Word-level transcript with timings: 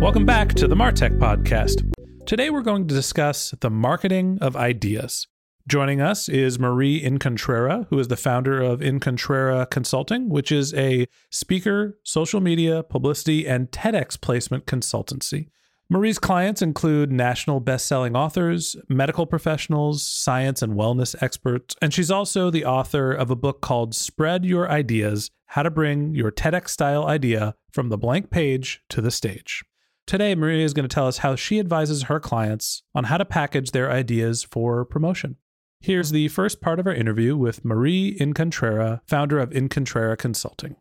Welcome 0.00 0.24
back 0.24 0.54
to 0.54 0.66
the 0.66 0.74
Martech 0.74 1.18
Podcast. 1.18 1.86
Today 2.24 2.48
we're 2.48 2.62
going 2.62 2.88
to 2.88 2.94
discuss 2.94 3.50
the 3.60 3.68
marketing 3.68 4.38
of 4.40 4.56
ideas. 4.56 5.28
Joining 5.68 6.00
us 6.00 6.26
is 6.26 6.58
Marie 6.58 7.02
Incontrera, 7.04 7.86
who 7.90 7.98
is 7.98 8.08
the 8.08 8.16
founder 8.16 8.62
of 8.62 8.80
Incontrera 8.80 9.68
Consulting, 9.68 10.30
which 10.30 10.50
is 10.50 10.72
a 10.72 11.06
speaker, 11.30 11.98
social 12.02 12.40
media, 12.40 12.82
publicity, 12.82 13.46
and 13.46 13.70
TEDx 13.72 14.18
placement 14.18 14.64
consultancy. 14.64 15.48
Marie's 15.90 16.18
clients 16.18 16.62
include 16.62 17.12
national 17.12 17.60
best-selling 17.60 18.16
authors, 18.16 18.76
medical 18.88 19.26
professionals, 19.26 20.02
science 20.02 20.62
and 20.62 20.72
wellness 20.72 21.14
experts, 21.22 21.76
and 21.82 21.92
she's 21.92 22.10
also 22.10 22.48
the 22.48 22.64
author 22.64 23.12
of 23.12 23.30
a 23.30 23.36
book 23.36 23.60
called 23.60 23.94
Spread 23.94 24.46
Your 24.46 24.66
Ideas: 24.70 25.30
How 25.44 25.62
to 25.62 25.70
Bring 25.70 26.14
Your 26.14 26.32
TEDx-style 26.32 27.04
idea 27.04 27.54
from 27.70 27.90
the 27.90 27.98
blank 27.98 28.30
page 28.30 28.80
to 28.88 29.02
the 29.02 29.10
stage. 29.10 29.62
Today, 30.10 30.34
Maria 30.34 30.64
is 30.64 30.74
going 30.74 30.88
to 30.88 30.92
tell 30.92 31.06
us 31.06 31.18
how 31.18 31.36
she 31.36 31.60
advises 31.60 32.02
her 32.02 32.18
clients 32.18 32.82
on 32.96 33.04
how 33.04 33.16
to 33.16 33.24
package 33.24 33.70
their 33.70 33.92
ideas 33.92 34.42
for 34.42 34.84
promotion. 34.84 35.36
Here's 35.78 36.10
the 36.10 36.26
first 36.26 36.60
part 36.60 36.80
of 36.80 36.88
our 36.88 36.92
interview 36.92 37.36
with 37.36 37.64
Marie 37.64 38.18
Incontrera, 38.18 39.02
founder 39.06 39.38
of 39.38 39.50
Incontrera 39.50 40.18
Consulting. 40.18 40.74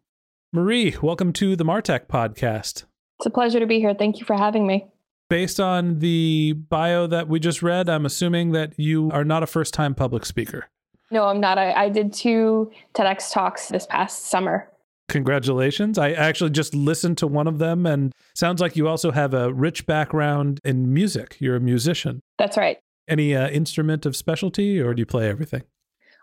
Marie, 0.52 0.96
welcome 1.04 1.32
to 1.34 1.56
the 1.56 1.64
Martech 1.64 2.08
podcast. 2.08 2.86
It's 3.20 3.28
a 3.28 3.30
pleasure 3.30 3.60
to 3.60 3.68
be 3.68 3.78
here. 3.78 3.94
Thank 3.94 4.20
you 4.20 4.26
for 4.26 4.36
having 4.36 4.66
me. 4.66 4.88
Based 5.30 5.60
on 5.60 6.00
the 6.00 6.54
bio 6.54 7.06
that 7.06 7.28
we 7.28 7.40
just 7.40 7.62
read, 7.62 7.88
I'm 7.88 8.08
assuming 8.08 8.54
that 8.54 8.74
you 8.80 9.12
are 9.12 9.24
not 9.24 9.44
a 9.44 9.48
first 9.48 9.76
time 9.76 9.94
public 9.94 10.26
speaker. 10.26 10.70
No, 11.12 11.26
I'm 11.26 11.40
not. 11.40 11.60
I, 11.60 11.72
I 11.74 11.90
did 11.90 12.14
two 12.14 12.72
TEDx 12.96 13.32
talks 13.32 13.68
this 13.68 13.86
past 13.86 14.26
summer. 14.26 14.72
Congratulations. 15.10 15.98
I 15.98 16.12
actually 16.12 16.52
just 16.52 16.74
listened 16.76 17.18
to 17.18 17.28
one 17.28 17.48
of 17.48 17.58
them 17.58 17.86
and 17.86 18.14
sounds 18.36 18.62
like 18.62 18.76
you 18.76 18.88
also 18.88 19.12
have 19.12 19.34
a 19.34 19.52
rich 19.52 19.86
background 19.86 20.60
in 20.64 20.94
music. 20.94 21.38
You're 21.40 21.56
a 21.56 21.60
musician. 21.60 22.22
That's 22.38 22.58
right. 22.58 22.78
Any 23.08 23.36
uh, 23.36 23.50
instrument 23.50 24.06
of 24.06 24.16
specialty 24.16 24.80
or 24.80 24.94
do 24.94 25.02
you 25.02 25.06
play 25.06 25.28
everything? 25.28 25.64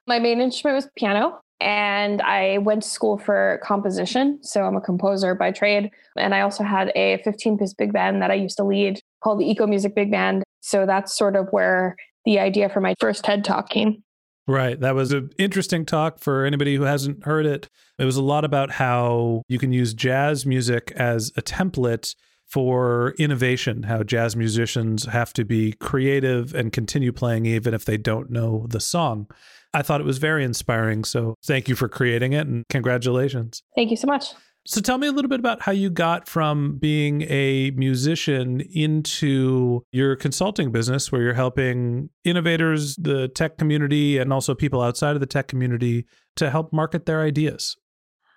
My 0.06 0.20
main 0.20 0.40
instrument 0.40 0.76
was 0.76 0.88
piano 0.96 1.40
and 1.60 2.22
I 2.22 2.58
went 2.58 2.84
to 2.84 2.88
school 2.88 3.18
for 3.18 3.60
composition. 3.64 4.38
So 4.42 4.62
I'm 4.64 4.76
a 4.76 4.80
composer 4.80 5.34
by 5.34 5.50
trade. 5.50 5.90
And 6.16 6.32
I 6.32 6.42
also 6.42 6.62
had 6.62 6.92
a 6.94 7.20
15 7.24 7.58
piece 7.58 7.74
big 7.74 7.92
band 7.92 8.22
that 8.22 8.30
I 8.30 8.34
used 8.34 8.56
to 8.58 8.64
lead 8.64 9.00
called 9.22 9.40
the 9.40 9.50
Eco 9.50 9.66
Music 9.66 9.94
Big 9.94 10.12
Band. 10.12 10.44
So 10.60 10.86
that's 10.86 11.16
sort 11.16 11.34
of 11.34 11.48
where 11.50 11.96
the 12.24 12.38
idea 12.38 12.68
for 12.68 12.80
my 12.80 12.94
first 13.00 13.24
TED 13.24 13.44
talk 13.44 13.68
came. 13.68 14.02
Right. 14.48 14.78
That 14.78 14.94
was 14.94 15.12
an 15.12 15.30
interesting 15.38 15.84
talk 15.84 16.20
for 16.20 16.44
anybody 16.44 16.76
who 16.76 16.82
hasn't 16.82 17.24
heard 17.24 17.46
it. 17.46 17.68
It 17.98 18.04
was 18.04 18.16
a 18.16 18.22
lot 18.22 18.44
about 18.44 18.70
how 18.70 19.42
you 19.48 19.58
can 19.58 19.72
use 19.72 19.92
jazz 19.92 20.46
music 20.46 20.92
as 20.96 21.32
a 21.36 21.42
template 21.42 22.14
for 22.46 23.14
innovation, 23.18 23.84
how 23.84 24.04
jazz 24.04 24.36
musicians 24.36 25.04
have 25.06 25.32
to 25.32 25.44
be 25.44 25.72
creative 25.72 26.54
and 26.54 26.72
continue 26.72 27.10
playing 27.12 27.44
even 27.44 27.74
if 27.74 27.84
they 27.84 27.96
don't 27.96 28.30
know 28.30 28.66
the 28.68 28.78
song. 28.78 29.26
I 29.74 29.82
thought 29.82 30.00
it 30.00 30.04
was 30.06 30.18
very 30.18 30.44
inspiring. 30.44 31.02
So 31.02 31.34
thank 31.44 31.68
you 31.68 31.74
for 31.74 31.88
creating 31.88 32.32
it 32.32 32.46
and 32.46 32.64
congratulations. 32.68 33.62
Thank 33.74 33.90
you 33.90 33.96
so 33.96 34.06
much. 34.06 34.32
So 34.66 34.80
tell 34.80 34.98
me 34.98 35.06
a 35.06 35.12
little 35.12 35.28
bit 35.28 35.38
about 35.38 35.62
how 35.62 35.70
you 35.70 35.90
got 35.90 36.28
from 36.28 36.76
being 36.78 37.22
a 37.22 37.70
musician 37.76 38.60
into 38.72 39.84
your 39.92 40.16
consulting 40.16 40.72
business 40.72 41.12
where 41.12 41.22
you're 41.22 41.34
helping 41.34 42.10
innovators, 42.24 42.96
the 42.96 43.28
tech 43.28 43.58
community, 43.58 44.18
and 44.18 44.32
also 44.32 44.56
people 44.56 44.82
outside 44.82 45.14
of 45.14 45.20
the 45.20 45.26
tech 45.26 45.46
community 45.46 46.04
to 46.34 46.50
help 46.50 46.72
market 46.72 47.06
their 47.06 47.22
ideas. 47.22 47.76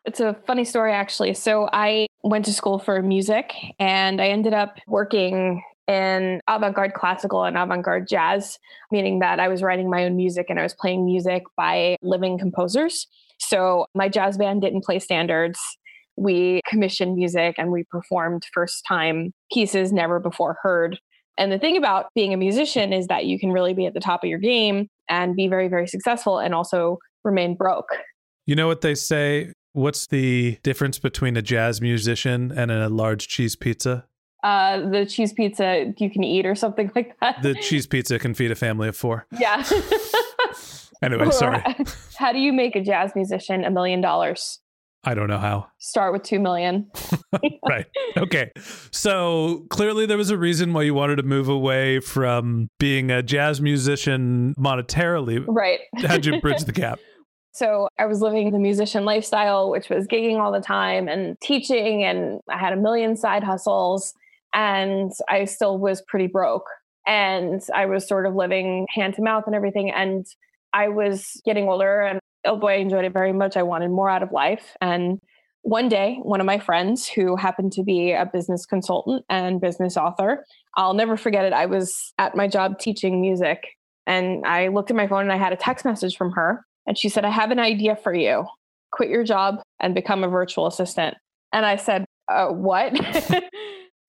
It's 0.05 0.19
a 0.19 0.37
funny 0.45 0.65
story, 0.65 0.93
actually. 0.93 1.33
So 1.33 1.67
I 1.73 2.05
went 2.23 2.45
to 2.45 2.53
school 2.53 2.77
for 2.77 3.01
music 3.01 3.51
and 3.79 4.21
I 4.21 4.27
ended 4.27 4.53
up 4.53 4.77
working 4.87 5.63
in 5.87 6.41
avant 6.47 6.75
garde 6.75 6.93
classical 6.93 7.43
and 7.43 7.57
avant 7.57 7.83
garde 7.83 8.07
jazz, 8.07 8.59
meaning 8.91 9.19
that 9.19 9.39
I 9.39 9.47
was 9.47 9.63
writing 9.63 9.89
my 9.89 10.05
own 10.05 10.15
music 10.15 10.45
and 10.49 10.59
I 10.59 10.63
was 10.63 10.75
playing 10.75 11.05
music 11.05 11.43
by 11.57 11.97
living 12.03 12.37
composers. 12.37 13.07
So 13.39 13.87
my 13.95 14.09
jazz 14.09 14.37
band 14.37 14.61
didn't 14.61 14.83
play 14.83 14.99
standards 14.99 15.59
we 16.19 16.61
commissioned 16.67 17.15
music 17.15 17.55
and 17.57 17.71
we 17.71 17.83
performed 17.89 18.43
first 18.53 18.83
time 18.87 19.31
pieces 19.51 19.91
never 19.91 20.19
before 20.19 20.57
heard. 20.61 20.99
And 21.37 21.51
the 21.51 21.59
thing 21.59 21.77
about 21.77 22.07
being 22.15 22.33
a 22.33 22.37
musician 22.37 22.91
is 22.91 23.07
that 23.07 23.25
you 23.25 23.39
can 23.39 23.51
really 23.51 23.73
be 23.73 23.85
at 23.85 23.93
the 23.93 24.01
top 24.01 24.23
of 24.23 24.29
your 24.29 24.39
game 24.39 24.87
and 25.07 25.35
be 25.35 25.47
very, 25.47 25.69
very 25.69 25.87
successful 25.87 26.37
and 26.37 26.53
also 26.53 26.97
remain 27.23 27.55
broke. 27.55 27.89
You 28.45 28.55
know 28.55 28.67
what 28.67 28.81
they 28.81 28.95
say? 28.95 29.53
What's 29.73 30.07
the 30.07 30.57
difference 30.63 30.99
between 30.99 31.37
a 31.37 31.41
jazz 31.41 31.81
musician 31.81 32.51
and 32.51 32.71
a 32.71 32.89
large 32.89 33.27
cheese 33.27 33.55
pizza? 33.55 34.05
Uh, 34.43 34.89
the 34.89 35.05
cheese 35.05 35.33
pizza 35.33 35.93
you 35.97 36.09
can 36.09 36.23
eat 36.23 36.45
or 36.45 36.55
something 36.55 36.91
like 36.95 37.17
that. 37.21 37.41
The 37.41 37.55
cheese 37.55 37.87
pizza 37.87 38.19
can 38.19 38.33
feed 38.33 38.51
a 38.51 38.55
family 38.55 38.89
of 38.89 38.97
four. 38.97 39.25
Yeah. 39.39 39.63
anyway, 41.01 41.29
sorry. 41.31 41.63
How 42.17 42.33
do 42.33 42.39
you 42.39 42.51
make 42.51 42.75
a 42.75 42.81
jazz 42.81 43.11
musician 43.15 43.63
a 43.63 43.71
million 43.71 44.01
dollars? 44.01 44.59
I 45.03 45.13
don't 45.13 45.27
know 45.27 45.37
how. 45.37 45.67
Start 45.77 46.11
with 46.11 46.23
2 46.23 46.39
million. 46.39 46.91
right. 47.67 47.85
Okay. 48.17 48.51
So 48.91 49.65
clearly 49.69 50.05
there 50.05 50.17
was 50.17 50.29
a 50.29 50.37
reason 50.37 50.73
why 50.73 50.83
you 50.83 50.93
wanted 50.93 51.17
to 51.17 51.23
move 51.23 51.47
away 51.47 51.99
from 51.99 52.69
being 52.79 53.11
a 53.11 53.23
jazz 53.23 53.61
musician 53.61 54.53
monetarily. 54.57 55.43
Right. 55.47 55.79
How'd 55.97 56.25
you 56.25 56.41
bridge 56.41 56.63
the 56.63 56.71
gap? 56.71 56.99
So 57.53 57.87
I 57.97 58.05
was 58.05 58.21
living 58.21 58.51
the 58.51 58.59
musician 58.59 59.05
lifestyle, 59.05 59.69
which 59.69 59.89
was 59.89 60.07
gigging 60.07 60.39
all 60.39 60.51
the 60.51 60.61
time 60.61 61.07
and 61.07 61.39
teaching, 61.41 62.03
and 62.03 62.39
I 62.49 62.57
had 62.57 62.73
a 62.73 62.77
million 62.77 63.17
side 63.17 63.43
hustles, 63.43 64.13
and 64.53 65.11
I 65.27 65.45
still 65.45 65.77
was 65.77 66.01
pretty 66.07 66.27
broke. 66.27 66.67
And 67.05 67.61
I 67.73 67.87
was 67.87 68.07
sort 68.07 68.27
of 68.27 68.35
living 68.35 68.85
hand 68.93 69.15
to 69.15 69.23
mouth 69.23 69.43
and 69.47 69.55
everything. 69.55 69.91
And 69.91 70.25
I 70.73 70.89
was 70.89 71.41
getting 71.43 71.67
older 71.67 72.01
and 72.01 72.19
oh 72.45 72.57
boy, 72.57 72.73
I 72.73 72.75
enjoyed 72.75 73.05
it 73.05 73.13
very 73.13 73.33
much. 73.33 73.57
I 73.57 73.63
wanted 73.63 73.91
more 73.91 74.09
out 74.09 74.23
of 74.23 74.31
life. 74.31 74.75
And 74.81 75.19
one 75.61 75.89
day, 75.89 76.19
one 76.21 76.39
of 76.39 76.45
my 76.45 76.59
friends 76.59 77.07
who 77.07 77.35
happened 77.35 77.73
to 77.73 77.83
be 77.83 78.11
a 78.11 78.25
business 78.25 78.65
consultant 78.65 79.25
and 79.29 79.59
business 79.59 79.97
author, 79.97 80.45
I'll 80.75 80.93
never 80.93 81.17
forget 81.17 81.45
it. 81.45 81.53
I 81.53 81.65
was 81.65 82.13
at 82.17 82.35
my 82.35 82.47
job 82.47 82.79
teaching 82.79 83.21
music 83.21 83.67
and 84.07 84.45
I 84.45 84.69
looked 84.69 84.89
at 84.89 84.97
my 84.97 85.07
phone 85.07 85.23
and 85.23 85.33
I 85.33 85.37
had 85.37 85.53
a 85.53 85.57
text 85.57 85.85
message 85.85 86.15
from 86.15 86.31
her. 86.31 86.65
And 86.87 86.97
she 86.97 87.09
said, 87.09 87.25
I 87.25 87.29
have 87.29 87.51
an 87.51 87.59
idea 87.59 87.95
for 87.95 88.13
you. 88.13 88.45
Quit 88.91 89.09
your 89.09 89.23
job 89.23 89.61
and 89.79 89.93
become 89.93 90.23
a 90.23 90.27
virtual 90.27 90.65
assistant. 90.65 91.15
And 91.53 91.65
I 91.65 91.75
said, 91.75 92.05
uh, 92.27 92.47
What? 92.47 92.93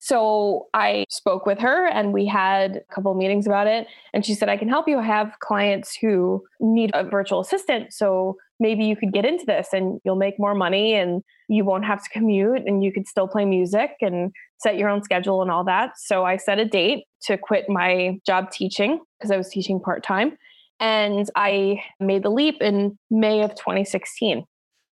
So 0.03 0.67
I 0.73 1.05
spoke 1.09 1.45
with 1.45 1.59
her 1.59 1.87
and 1.87 2.11
we 2.11 2.25
had 2.25 2.77
a 2.77 2.93
couple 2.93 3.13
meetings 3.13 3.45
about 3.45 3.67
it. 3.67 3.85
And 4.15 4.25
she 4.25 4.33
said, 4.33 4.49
I 4.49 4.57
can 4.57 4.67
help 4.67 4.87
you. 4.87 4.97
I 4.97 5.03
have 5.03 5.37
clients 5.41 5.95
who 5.95 6.43
need 6.59 6.89
a 6.95 7.03
virtual 7.03 7.39
assistant. 7.39 7.93
So 7.93 8.35
maybe 8.59 8.83
you 8.83 8.95
could 8.95 9.13
get 9.13 9.25
into 9.25 9.45
this 9.45 9.69
and 9.73 10.01
you'll 10.03 10.15
make 10.15 10.39
more 10.39 10.55
money 10.55 10.95
and 10.95 11.21
you 11.49 11.63
won't 11.63 11.85
have 11.85 12.03
to 12.03 12.09
commute 12.09 12.63
and 12.65 12.83
you 12.83 12.91
could 12.91 13.07
still 13.07 13.27
play 13.27 13.45
music 13.45 13.91
and 14.01 14.31
set 14.59 14.75
your 14.75 14.89
own 14.89 15.03
schedule 15.03 15.43
and 15.43 15.51
all 15.51 15.63
that. 15.65 15.91
So 15.97 16.25
I 16.25 16.37
set 16.37 16.57
a 16.57 16.65
date 16.65 17.03
to 17.25 17.37
quit 17.37 17.69
my 17.69 18.19
job 18.25 18.49
teaching 18.49 18.99
because 19.19 19.29
I 19.29 19.37
was 19.37 19.49
teaching 19.49 19.79
part 19.79 20.03
time. 20.03 20.35
And 20.79 21.29
I 21.35 21.83
made 21.99 22.23
the 22.23 22.31
leap 22.31 22.59
in 22.59 22.97
May 23.11 23.43
of 23.43 23.51
2016. 23.51 24.45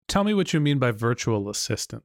Tell 0.09 0.25
me 0.25 0.33
what 0.33 0.51
you 0.51 0.59
mean 0.59 0.79
by 0.79 0.91
virtual 0.91 1.49
assistant. 1.49 2.03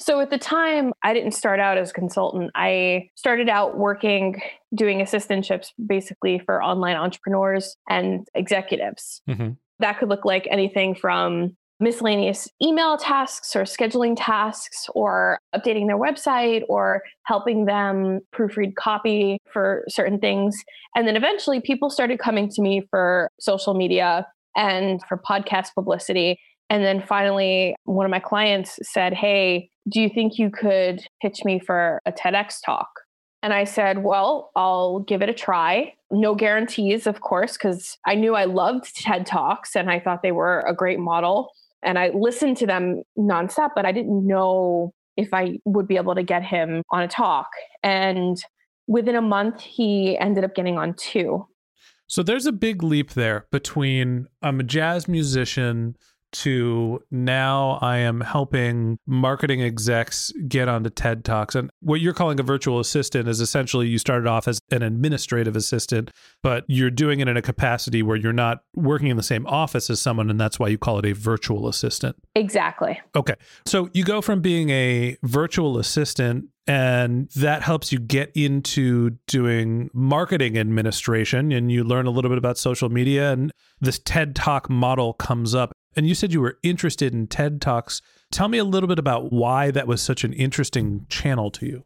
So 0.00 0.20
at 0.20 0.30
the 0.30 0.38
time, 0.38 0.92
I 1.02 1.12
didn't 1.12 1.32
start 1.32 1.58
out 1.60 1.76
as 1.76 1.90
a 1.90 1.92
consultant. 1.92 2.50
I 2.54 3.10
started 3.16 3.48
out 3.48 3.76
working 3.76 4.40
doing 4.74 5.00
assistantships 5.00 5.72
basically 5.84 6.38
for 6.38 6.62
online 6.62 6.96
entrepreneurs 6.96 7.76
and 7.88 8.26
executives. 8.34 9.22
Mm-hmm. 9.28 9.50
That 9.80 9.98
could 9.98 10.08
look 10.08 10.24
like 10.24 10.46
anything 10.50 10.94
from 10.94 11.56
miscellaneous 11.80 12.48
email 12.62 12.96
tasks 12.96 13.54
or 13.54 13.62
scheduling 13.62 14.14
tasks 14.16 14.86
or 14.94 15.38
updating 15.54 15.86
their 15.86 15.98
website 15.98 16.62
or 16.68 17.02
helping 17.24 17.66
them 17.66 18.20
proofread 18.34 18.74
copy 18.74 19.38
for 19.52 19.84
certain 19.88 20.18
things. 20.18 20.56
And 20.96 21.06
then 21.06 21.16
eventually 21.16 21.60
people 21.60 21.90
started 21.90 22.18
coming 22.18 22.48
to 22.50 22.62
me 22.62 22.86
for 22.90 23.30
social 23.38 23.74
media 23.74 24.26
and 24.56 25.00
for 25.08 25.16
podcast 25.16 25.68
publicity. 25.74 26.40
And 26.70 26.84
then 26.84 27.02
finally, 27.02 27.74
one 27.84 28.04
of 28.04 28.10
my 28.10 28.20
clients 28.20 28.78
said, 28.82 29.14
Hey, 29.14 29.70
do 29.88 30.00
you 30.00 30.08
think 30.08 30.38
you 30.38 30.50
could 30.50 31.00
pitch 31.22 31.44
me 31.44 31.58
for 31.58 32.00
a 32.04 32.12
TEDx 32.12 32.56
talk? 32.64 32.88
And 33.42 33.52
I 33.54 33.64
said, 33.64 34.02
Well, 34.02 34.50
I'll 34.56 35.00
give 35.00 35.22
it 35.22 35.28
a 35.28 35.34
try. 35.34 35.94
No 36.10 36.34
guarantees, 36.34 37.06
of 37.06 37.20
course, 37.20 37.52
because 37.52 37.96
I 38.06 38.14
knew 38.14 38.34
I 38.34 38.44
loved 38.44 38.96
TED 38.96 39.26
Talks 39.26 39.76
and 39.76 39.90
I 39.90 40.00
thought 40.00 40.22
they 40.22 40.32
were 40.32 40.60
a 40.60 40.74
great 40.74 40.98
model. 40.98 41.50
And 41.82 41.98
I 41.98 42.10
listened 42.14 42.56
to 42.58 42.66
them 42.66 43.02
nonstop, 43.18 43.70
but 43.76 43.86
I 43.86 43.92
didn't 43.92 44.26
know 44.26 44.92
if 45.16 45.32
I 45.32 45.58
would 45.64 45.86
be 45.86 45.96
able 45.96 46.14
to 46.14 46.22
get 46.22 46.42
him 46.42 46.82
on 46.90 47.02
a 47.02 47.08
talk. 47.08 47.48
And 47.82 48.36
within 48.86 49.14
a 49.14 49.22
month, 49.22 49.60
he 49.60 50.18
ended 50.18 50.44
up 50.44 50.54
getting 50.54 50.78
on 50.78 50.94
two. 50.94 51.46
So 52.06 52.22
there's 52.22 52.46
a 52.46 52.52
big 52.52 52.82
leap 52.82 53.10
there 53.10 53.46
between 53.52 54.28
I'm 54.42 54.60
a 54.60 54.64
jazz 54.64 55.06
musician 55.08 55.96
to 56.32 57.02
now 57.10 57.78
I 57.80 57.98
am 57.98 58.20
helping 58.20 58.98
marketing 59.06 59.62
execs 59.62 60.32
get 60.46 60.68
onto 60.68 60.90
TED 60.90 61.24
Talks. 61.24 61.54
And 61.54 61.70
what 61.80 62.00
you're 62.00 62.14
calling 62.14 62.38
a 62.40 62.42
virtual 62.42 62.80
assistant 62.80 63.28
is 63.28 63.40
essentially 63.40 63.88
you 63.88 63.98
started 63.98 64.26
off 64.26 64.48
as 64.48 64.60
an 64.70 64.82
administrative 64.82 65.56
assistant, 65.56 66.10
but 66.42 66.64
you're 66.68 66.90
doing 66.90 67.20
it 67.20 67.28
in 67.28 67.36
a 67.36 67.42
capacity 67.42 68.02
where 68.02 68.16
you're 68.16 68.32
not 68.32 68.62
working 68.74 69.08
in 69.08 69.16
the 69.16 69.22
same 69.22 69.46
office 69.46 69.90
as 69.90 70.00
someone. 70.00 70.30
And 70.30 70.40
that's 70.40 70.58
why 70.58 70.68
you 70.68 70.78
call 70.78 70.98
it 70.98 71.06
a 71.06 71.12
virtual 71.12 71.68
assistant. 71.68 72.16
Exactly. 72.34 73.00
Okay. 73.16 73.34
So 73.66 73.90
you 73.92 74.04
go 74.04 74.20
from 74.20 74.40
being 74.40 74.70
a 74.70 75.16
virtual 75.22 75.78
assistant 75.78 76.46
and 76.68 77.30
that 77.30 77.62
helps 77.62 77.92
you 77.92 77.98
get 77.98 78.30
into 78.34 79.16
doing 79.26 79.90
marketing 79.94 80.58
administration 80.58 81.50
and 81.50 81.72
you 81.72 81.82
learn 81.82 82.06
a 82.06 82.10
little 82.10 82.28
bit 82.28 82.36
about 82.36 82.58
social 82.58 82.90
media 82.90 83.32
and 83.32 83.50
this 83.80 83.98
TED 83.98 84.36
Talk 84.36 84.68
model 84.68 85.14
comes 85.14 85.54
up 85.54 85.72
and 85.96 86.06
you 86.06 86.14
said 86.14 86.32
you 86.32 86.40
were 86.40 86.58
interested 86.62 87.12
in 87.12 87.26
TED 87.26 87.60
Talks. 87.60 88.02
Tell 88.30 88.48
me 88.48 88.58
a 88.58 88.64
little 88.64 88.88
bit 88.88 88.98
about 88.98 89.32
why 89.32 89.70
that 89.70 89.86
was 89.86 90.02
such 90.02 90.24
an 90.24 90.32
interesting 90.32 91.06
channel 91.08 91.50
to 91.52 91.66
you. 91.66 91.84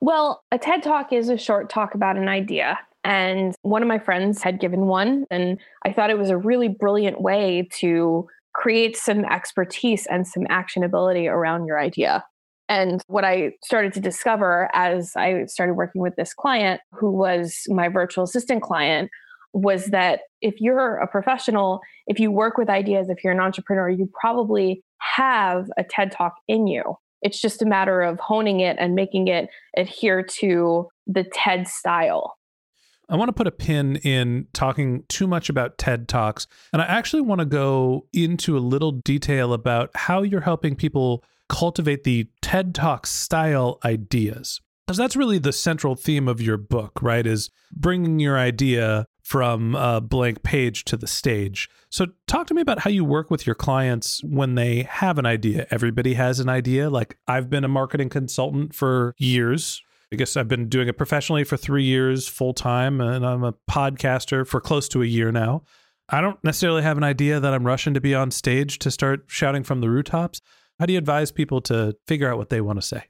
Well, 0.00 0.42
a 0.52 0.58
TED 0.58 0.82
Talk 0.82 1.12
is 1.12 1.28
a 1.28 1.38
short 1.38 1.70
talk 1.70 1.94
about 1.94 2.16
an 2.16 2.28
idea. 2.28 2.78
And 3.04 3.54
one 3.62 3.82
of 3.82 3.88
my 3.88 3.98
friends 3.98 4.42
had 4.42 4.60
given 4.60 4.86
one, 4.86 5.26
and 5.30 5.58
I 5.84 5.92
thought 5.92 6.10
it 6.10 6.18
was 6.18 6.30
a 6.30 6.38
really 6.38 6.68
brilliant 6.68 7.20
way 7.20 7.68
to 7.80 8.26
create 8.54 8.96
some 8.96 9.24
expertise 9.26 10.06
and 10.06 10.26
some 10.26 10.44
actionability 10.44 11.30
around 11.30 11.66
your 11.66 11.78
idea. 11.78 12.24
And 12.68 13.02
what 13.08 13.24
I 13.24 13.52
started 13.62 13.92
to 13.94 14.00
discover 14.00 14.70
as 14.72 15.12
I 15.16 15.44
started 15.46 15.74
working 15.74 16.00
with 16.00 16.16
this 16.16 16.32
client, 16.32 16.80
who 16.92 17.10
was 17.10 17.64
my 17.68 17.88
virtual 17.88 18.24
assistant 18.24 18.62
client, 18.62 19.10
was 19.54 19.86
that 19.86 20.20
if 20.42 20.60
you're 20.60 20.96
a 20.98 21.06
professional, 21.06 21.80
if 22.06 22.18
you 22.18 22.30
work 22.30 22.58
with 22.58 22.68
ideas, 22.68 23.08
if 23.08 23.22
you're 23.22 23.32
an 23.32 23.40
entrepreneur, 23.40 23.88
you 23.88 24.10
probably 24.20 24.82
have 24.98 25.70
a 25.78 25.84
TED 25.84 26.12
talk 26.12 26.34
in 26.48 26.66
you. 26.66 26.82
It's 27.22 27.40
just 27.40 27.62
a 27.62 27.66
matter 27.66 28.02
of 28.02 28.18
honing 28.20 28.60
it 28.60 28.76
and 28.78 28.94
making 28.94 29.28
it 29.28 29.48
adhere 29.76 30.22
to 30.40 30.88
the 31.06 31.24
TED 31.32 31.66
style. 31.68 32.34
I 33.08 33.16
want 33.16 33.28
to 33.28 33.32
put 33.32 33.46
a 33.46 33.52
pin 33.52 33.96
in 33.96 34.46
talking 34.52 35.04
too 35.08 35.26
much 35.26 35.48
about 35.48 35.78
TED 35.78 36.08
Talks. 36.08 36.46
And 36.72 36.80
I 36.80 36.86
actually 36.86 37.22
want 37.22 37.40
to 37.40 37.44
go 37.44 38.06
into 38.12 38.56
a 38.56 38.60
little 38.60 38.92
detail 38.92 39.52
about 39.52 39.90
how 39.94 40.22
you're 40.22 40.40
helping 40.40 40.74
people 40.74 41.22
cultivate 41.48 42.04
the 42.04 42.28
TED 42.40 42.74
Talk 42.74 43.06
style 43.06 43.78
ideas. 43.84 44.60
Because 44.86 44.96
that's 44.96 45.16
really 45.16 45.38
the 45.38 45.52
central 45.52 45.94
theme 45.94 46.28
of 46.28 46.40
your 46.40 46.56
book, 46.56 47.00
right? 47.02 47.26
Is 47.26 47.50
bringing 47.72 48.18
your 48.18 48.38
idea 48.38 49.06
from 49.24 49.74
a 49.74 50.00
blank 50.02 50.42
page 50.42 50.84
to 50.84 50.96
the 50.96 51.06
stage. 51.06 51.68
So, 51.88 52.08
talk 52.26 52.46
to 52.48 52.54
me 52.54 52.60
about 52.60 52.80
how 52.80 52.90
you 52.90 53.04
work 53.04 53.30
with 53.30 53.46
your 53.46 53.54
clients 53.54 54.22
when 54.22 54.54
they 54.54 54.82
have 54.82 55.18
an 55.18 55.26
idea. 55.26 55.66
Everybody 55.70 56.14
has 56.14 56.40
an 56.40 56.48
idea. 56.48 56.90
Like, 56.90 57.16
I've 57.26 57.48
been 57.48 57.64
a 57.64 57.68
marketing 57.68 58.10
consultant 58.10 58.74
for 58.74 59.14
years. 59.16 59.82
I 60.12 60.16
guess 60.16 60.36
I've 60.36 60.46
been 60.46 60.68
doing 60.68 60.88
it 60.88 60.98
professionally 60.98 61.42
for 61.42 61.56
three 61.56 61.84
years 61.84 62.28
full 62.28 62.52
time, 62.52 63.00
and 63.00 63.26
I'm 63.26 63.42
a 63.42 63.54
podcaster 63.68 64.46
for 64.46 64.60
close 64.60 64.88
to 64.90 65.02
a 65.02 65.06
year 65.06 65.32
now. 65.32 65.62
I 66.10 66.20
don't 66.20 66.42
necessarily 66.44 66.82
have 66.82 66.98
an 66.98 67.04
idea 67.04 67.40
that 67.40 67.54
I'm 67.54 67.66
rushing 67.66 67.94
to 67.94 68.00
be 68.00 68.14
on 68.14 68.30
stage 68.30 68.78
to 68.80 68.90
start 68.90 69.24
shouting 69.26 69.64
from 69.64 69.80
the 69.80 69.88
rooftops. 69.88 70.42
How 70.78 70.84
do 70.84 70.92
you 70.92 70.98
advise 70.98 71.32
people 71.32 71.62
to 71.62 71.96
figure 72.06 72.30
out 72.30 72.36
what 72.36 72.50
they 72.50 72.60
want 72.60 72.78
to 72.78 72.86
say? 72.86 73.04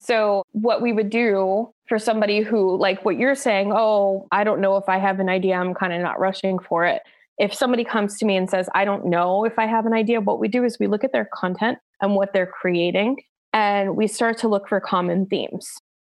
So, 0.00 0.44
what 0.52 0.80
we 0.80 0.92
would 0.92 1.10
do 1.10 1.72
for 1.86 1.98
somebody 1.98 2.40
who, 2.40 2.78
like 2.78 3.04
what 3.04 3.18
you're 3.18 3.34
saying, 3.34 3.72
oh, 3.74 4.26
I 4.32 4.44
don't 4.44 4.60
know 4.60 4.76
if 4.76 4.88
I 4.88 4.98
have 4.98 5.20
an 5.20 5.28
idea, 5.28 5.56
I'm 5.56 5.74
kind 5.74 5.92
of 5.92 6.00
not 6.00 6.18
rushing 6.18 6.58
for 6.58 6.86
it. 6.86 7.02
If 7.38 7.52
somebody 7.54 7.84
comes 7.84 8.18
to 8.18 8.26
me 8.26 8.36
and 8.36 8.48
says, 8.48 8.68
I 8.74 8.84
don't 8.84 9.06
know 9.06 9.44
if 9.44 9.58
I 9.58 9.66
have 9.66 9.86
an 9.86 9.92
idea, 9.92 10.20
what 10.20 10.40
we 10.40 10.48
do 10.48 10.64
is 10.64 10.78
we 10.78 10.86
look 10.86 11.04
at 11.04 11.12
their 11.12 11.28
content 11.34 11.78
and 12.00 12.14
what 12.14 12.32
they're 12.32 12.46
creating, 12.46 13.16
and 13.52 13.96
we 13.96 14.06
start 14.06 14.38
to 14.38 14.48
look 14.48 14.68
for 14.68 14.80
common 14.80 15.26
themes. 15.26 15.70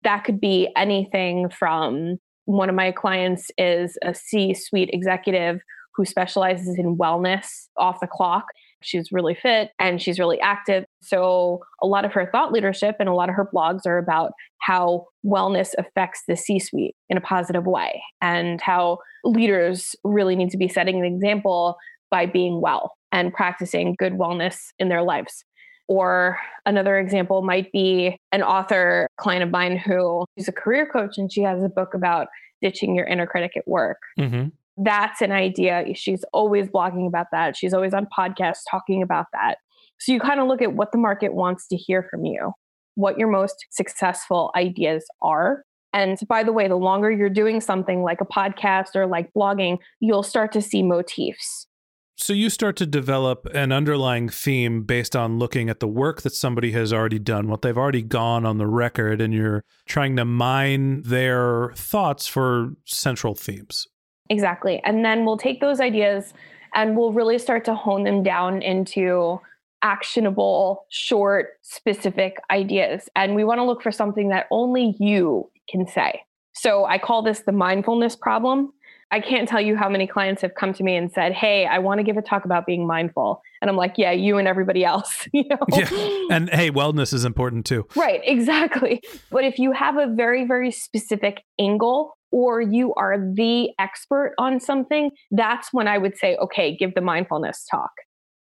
That 0.02 0.24
could 0.24 0.40
be 0.40 0.68
anything 0.76 1.48
from 1.50 2.18
one 2.44 2.68
of 2.68 2.74
my 2.74 2.90
clients 2.90 3.50
is 3.56 3.96
a 4.02 4.14
C 4.14 4.54
suite 4.54 4.90
executive 4.92 5.60
who 5.94 6.04
specializes 6.04 6.78
in 6.78 6.96
wellness 6.96 7.68
off 7.76 8.00
the 8.00 8.06
clock. 8.06 8.44
She's 8.82 9.12
really 9.12 9.34
fit 9.34 9.70
and 9.78 10.00
she's 10.00 10.18
really 10.18 10.40
active. 10.40 10.84
So, 11.02 11.60
a 11.82 11.86
lot 11.86 12.04
of 12.04 12.12
her 12.12 12.28
thought 12.30 12.52
leadership 12.52 12.96
and 13.00 13.08
a 13.08 13.14
lot 13.14 13.28
of 13.28 13.34
her 13.34 13.48
blogs 13.52 13.86
are 13.86 13.98
about 13.98 14.32
how 14.58 15.06
wellness 15.24 15.70
affects 15.78 16.22
the 16.28 16.36
C 16.36 16.58
suite 16.58 16.94
in 17.08 17.16
a 17.16 17.20
positive 17.20 17.66
way 17.66 18.02
and 18.20 18.60
how 18.60 18.98
leaders 19.24 19.96
really 20.04 20.36
need 20.36 20.50
to 20.50 20.58
be 20.58 20.68
setting 20.68 20.98
an 20.98 21.04
example 21.04 21.76
by 22.10 22.26
being 22.26 22.60
well 22.60 22.92
and 23.12 23.32
practicing 23.32 23.94
good 23.98 24.14
wellness 24.14 24.56
in 24.78 24.88
their 24.88 25.02
lives. 25.02 25.44
Or 25.88 26.38
another 26.66 26.98
example 26.98 27.42
might 27.42 27.72
be 27.72 28.16
an 28.30 28.42
author 28.42 29.08
client 29.16 29.42
of 29.42 29.50
mine 29.50 29.76
who 29.76 30.24
is 30.36 30.46
a 30.46 30.52
career 30.52 30.88
coach 30.90 31.18
and 31.18 31.32
she 31.32 31.42
has 31.42 31.64
a 31.64 31.68
book 31.68 31.94
about 31.94 32.28
ditching 32.62 32.94
your 32.94 33.06
inner 33.06 33.26
critic 33.26 33.52
at 33.56 33.66
work. 33.66 33.98
Mm-hmm 34.18 34.48
that's 34.82 35.20
an 35.20 35.32
idea. 35.32 35.84
She's 35.94 36.24
always 36.32 36.68
blogging 36.68 37.06
about 37.06 37.26
that. 37.32 37.56
She's 37.56 37.74
always 37.74 37.92
on 37.92 38.06
podcasts 38.06 38.62
talking 38.70 39.02
about 39.02 39.26
that. 39.32 39.56
So 40.00 40.12
you 40.12 40.20
kind 40.20 40.40
of 40.40 40.48
look 40.48 40.62
at 40.62 40.72
what 40.72 40.92
the 40.92 40.98
market 40.98 41.34
wants 41.34 41.68
to 41.68 41.76
hear 41.76 42.06
from 42.10 42.24
you, 42.24 42.52
what 42.94 43.18
your 43.18 43.28
most 43.28 43.66
successful 43.70 44.50
ideas 44.56 45.04
are. 45.22 45.62
And 45.92 46.18
by 46.28 46.42
the 46.42 46.52
way, 46.52 46.68
the 46.68 46.76
longer 46.76 47.10
you're 47.10 47.28
doing 47.28 47.60
something 47.60 48.02
like 48.02 48.20
a 48.20 48.24
podcast 48.24 48.94
or 48.94 49.06
like 49.06 49.30
blogging, 49.36 49.78
you'll 49.98 50.22
start 50.22 50.52
to 50.52 50.62
see 50.62 50.82
motifs. 50.82 51.66
So 52.16 52.34
you 52.34 52.50
start 52.50 52.76
to 52.76 52.86
develop 52.86 53.46
an 53.54 53.72
underlying 53.72 54.28
theme 54.28 54.82
based 54.82 55.16
on 55.16 55.38
looking 55.38 55.70
at 55.70 55.80
the 55.80 55.88
work 55.88 56.20
that 56.22 56.34
somebody 56.34 56.72
has 56.72 56.92
already 56.92 57.18
done, 57.18 57.48
what 57.48 57.62
they've 57.62 57.76
already 57.76 58.02
gone 58.02 58.44
on 58.44 58.58
the 58.58 58.66
record, 58.66 59.22
and 59.22 59.32
you're 59.32 59.64
trying 59.86 60.16
to 60.16 60.26
mine 60.26 61.00
their 61.02 61.72
thoughts 61.76 62.26
for 62.26 62.74
central 62.84 63.34
themes. 63.34 63.86
Exactly. 64.28 64.82
And 64.84 65.02
then 65.02 65.24
we'll 65.24 65.38
take 65.38 65.60
those 65.60 65.80
ideas 65.80 66.34
and 66.74 66.96
we'll 66.96 67.12
really 67.12 67.38
start 67.38 67.64
to 67.64 67.74
hone 67.74 68.04
them 68.04 68.22
down 68.22 68.60
into 68.60 69.40
actionable, 69.82 70.86
short, 70.90 71.50
specific 71.62 72.36
ideas. 72.50 73.08
And 73.16 73.34
we 73.34 73.44
want 73.44 73.58
to 73.58 73.64
look 73.64 73.82
for 73.82 73.92
something 73.92 74.28
that 74.28 74.46
only 74.50 74.94
you 74.98 75.50
can 75.68 75.86
say. 75.86 76.22
So 76.52 76.84
I 76.84 76.98
call 76.98 77.22
this 77.22 77.40
the 77.40 77.52
mindfulness 77.52 78.16
problem. 78.16 78.72
I 79.12 79.20
can't 79.20 79.48
tell 79.48 79.60
you 79.60 79.76
how 79.76 79.88
many 79.88 80.06
clients 80.06 80.42
have 80.42 80.54
come 80.54 80.72
to 80.74 80.84
me 80.84 80.94
and 80.94 81.10
said, 81.10 81.32
Hey, 81.32 81.66
I 81.66 81.78
want 81.78 81.98
to 81.98 82.04
give 82.04 82.16
a 82.16 82.22
talk 82.22 82.44
about 82.44 82.64
being 82.64 82.86
mindful. 82.86 83.42
And 83.60 83.68
I'm 83.68 83.76
like, 83.76 83.94
Yeah, 83.96 84.12
you 84.12 84.38
and 84.38 84.46
everybody 84.46 84.84
else. 84.84 85.28
you 85.32 85.44
know? 85.48 85.58
Yeah. 85.72 86.26
And 86.30 86.48
hey, 86.50 86.70
wellness 86.70 87.12
is 87.12 87.24
important 87.24 87.66
too. 87.66 87.86
Right, 87.96 88.20
exactly. 88.24 89.02
But 89.30 89.44
if 89.44 89.58
you 89.58 89.72
have 89.72 89.96
a 89.96 90.06
very, 90.06 90.46
very 90.46 90.70
specific 90.70 91.42
angle 91.58 92.16
or 92.30 92.60
you 92.60 92.94
are 92.94 93.18
the 93.18 93.70
expert 93.80 94.34
on 94.38 94.60
something, 94.60 95.10
that's 95.32 95.72
when 95.72 95.88
I 95.88 95.98
would 95.98 96.16
say, 96.16 96.36
okay, 96.36 96.76
give 96.76 96.94
the 96.94 97.00
mindfulness 97.00 97.66
talk. 97.68 97.90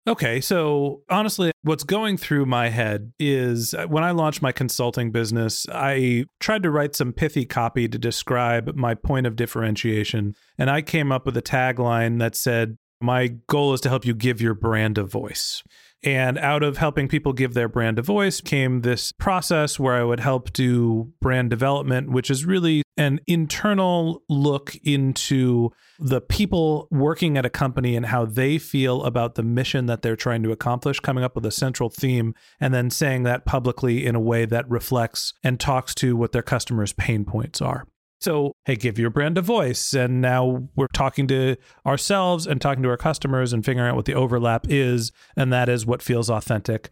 Okay, 0.08 0.42
so 0.42 1.02
honestly, 1.10 1.52
what's 1.62 1.84
going 1.84 2.18
through 2.18 2.46
my 2.46 2.70
head 2.70 3.12
is 3.20 3.74
uh, 3.74 3.86
when 3.86 4.04
I 4.04 4.12
launched 4.12 4.42
my 4.42 4.52
consulting 4.52 5.12
business, 5.12 5.68
I 5.72 6.26
tried 6.40 6.64
to 6.64 6.72
write 6.72 6.96
some 6.96 7.12
pithy 7.14 7.46
copy 7.46 7.88
to 7.88 7.98
describe 7.98 8.76
my 8.76 8.96
point 8.96 9.28
of 9.28 9.36
differentiation. 9.36 10.36
And 10.58 10.70
I 10.70 10.82
came 10.82 11.12
up 11.12 11.26
with 11.26 11.36
a 11.38 11.42
tagline 11.42 12.20
that 12.20 12.36
said, 12.36 12.78
My 13.02 13.28
goal 13.48 13.74
is 13.74 13.82
to 13.82 13.90
help 13.90 14.06
you 14.06 14.16
give 14.16 14.42
your 14.42 14.54
brand 14.54 14.98
a 14.98 15.04
voice. 15.04 15.64
And 16.04 16.38
out 16.38 16.64
of 16.64 16.78
helping 16.78 17.10
people 17.10 17.34
give 17.34 17.54
their 17.54 17.68
brand 17.68 18.00
a 18.00 18.02
voice 18.02 18.40
came 18.40 18.82
this 18.82 19.12
process 19.12 19.78
where 19.78 19.96
I 19.96 20.04
would 20.04 20.22
help 20.22 20.54
do 20.54 21.12
brand 21.20 21.50
development, 21.50 22.10
which 22.10 22.32
is 22.32 22.46
really 22.46 22.84
an 22.96 23.20
internal 23.28 24.24
look 24.30 24.76
into 24.84 25.72
the 26.00 26.22
people 26.22 26.88
working 26.90 27.38
at 27.38 27.46
a 27.46 27.50
company 27.50 27.96
and 27.96 28.06
how 28.06 28.26
they 28.26 28.58
feel 28.58 29.04
about 29.04 29.36
the 29.36 29.44
mission 29.44 29.88
that 29.88 30.02
they're 30.02 30.16
trying 30.16 30.44
to 30.44 30.52
accomplish, 30.52 31.00
coming 31.02 31.24
up 31.24 31.36
with 31.36 31.46
a 31.46 31.52
central 31.52 31.90
theme, 31.90 32.34
and 32.60 32.74
then 32.74 32.90
saying 32.90 33.24
that 33.24 33.46
publicly 33.46 34.06
in 34.06 34.16
a 34.16 34.20
way 34.22 34.46
that 34.46 34.70
reflects 34.70 35.34
and 35.44 35.60
talks 35.60 35.94
to 35.96 36.16
what 36.16 36.32
their 36.32 36.42
customers' 36.42 36.94
pain 36.94 37.26
points 37.26 37.62
are. 37.62 37.86
So, 38.22 38.54
hey, 38.66 38.76
give 38.76 39.00
your 39.00 39.10
brand 39.10 39.38
a 39.38 39.42
voice. 39.42 39.94
And 39.94 40.22
now 40.22 40.68
we're 40.76 40.88
talking 40.94 41.28
to 41.28 41.56
ourselves 41.86 42.46
and 42.46 42.60
talking 42.60 42.84
to 42.84 42.90
our 42.90 42.98
customers 42.98 43.54
and 43.54 43.64
figuring 43.64 43.90
out 43.90 43.96
what 43.96 44.06
the 44.06 44.14
overlap 44.14 44.66
is. 44.70 45.12
And 45.38 45.54
that 45.54 45.70
is 45.70 45.86
what 45.86 46.02
feels 46.02 46.30
authentic. 46.30 46.90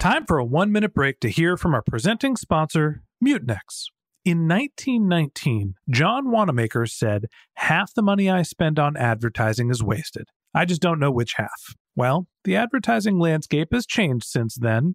Time 0.00 0.26
for 0.26 0.38
a 0.38 0.44
one 0.44 0.72
minute 0.72 0.92
break 0.92 1.20
to 1.20 1.30
hear 1.30 1.56
from 1.56 1.74
our 1.74 1.82
presenting 1.82 2.36
sponsor, 2.36 3.02
Mutinex. 3.24 3.86
In 4.24 4.48
1919, 4.48 5.74
John 5.90 6.30
Wanamaker 6.30 6.86
said, 6.86 7.26
Half 7.54 7.94
the 7.94 8.02
money 8.02 8.28
I 8.30 8.42
spend 8.42 8.78
on 8.78 8.96
advertising 8.96 9.70
is 9.70 9.82
wasted. 9.82 10.28
I 10.54 10.64
just 10.64 10.80
don't 10.80 10.98
know 10.98 11.10
which 11.10 11.34
half. 11.36 11.74
Well, 11.94 12.26
the 12.44 12.56
advertising 12.56 13.18
landscape 13.18 13.68
has 13.72 13.86
changed 13.86 14.26
since 14.26 14.56
then, 14.56 14.94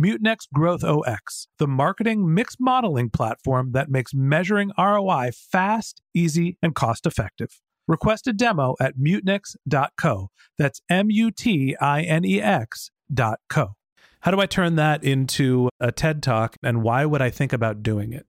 Mutinex 0.00 0.46
Growth 0.52 0.82
OS, 0.82 1.46
the 1.58 1.66
marketing 1.66 2.32
mix 2.32 2.56
modeling 2.58 3.10
platform 3.10 3.72
that 3.72 3.90
makes 3.90 4.14
measuring 4.14 4.70
ROI 4.78 5.30
fast, 5.34 6.00
easy, 6.14 6.56
and 6.62 6.74
cost 6.74 7.04
effective. 7.04 7.60
Request 7.86 8.26
a 8.26 8.32
demo 8.32 8.76
at 8.80 8.96
mutinex.co. 8.96 10.28
That's 10.56 10.80
M 10.88 11.10
U 11.10 11.30
T 11.30 11.76
I 11.80 12.02
N 12.02 12.24
E 12.24 12.40
X 12.40 12.90
dot 13.12 13.40
co. 13.50 13.74
How 14.20 14.30
do 14.30 14.40
I 14.40 14.46
turn 14.46 14.76
that 14.76 15.04
into 15.04 15.68
a 15.80 15.92
TED 15.92 16.22
talk 16.22 16.56
and 16.62 16.82
why 16.82 17.04
would 17.04 17.20
I 17.20 17.30
think 17.30 17.52
about 17.52 17.82
doing 17.82 18.12
it? 18.12 18.26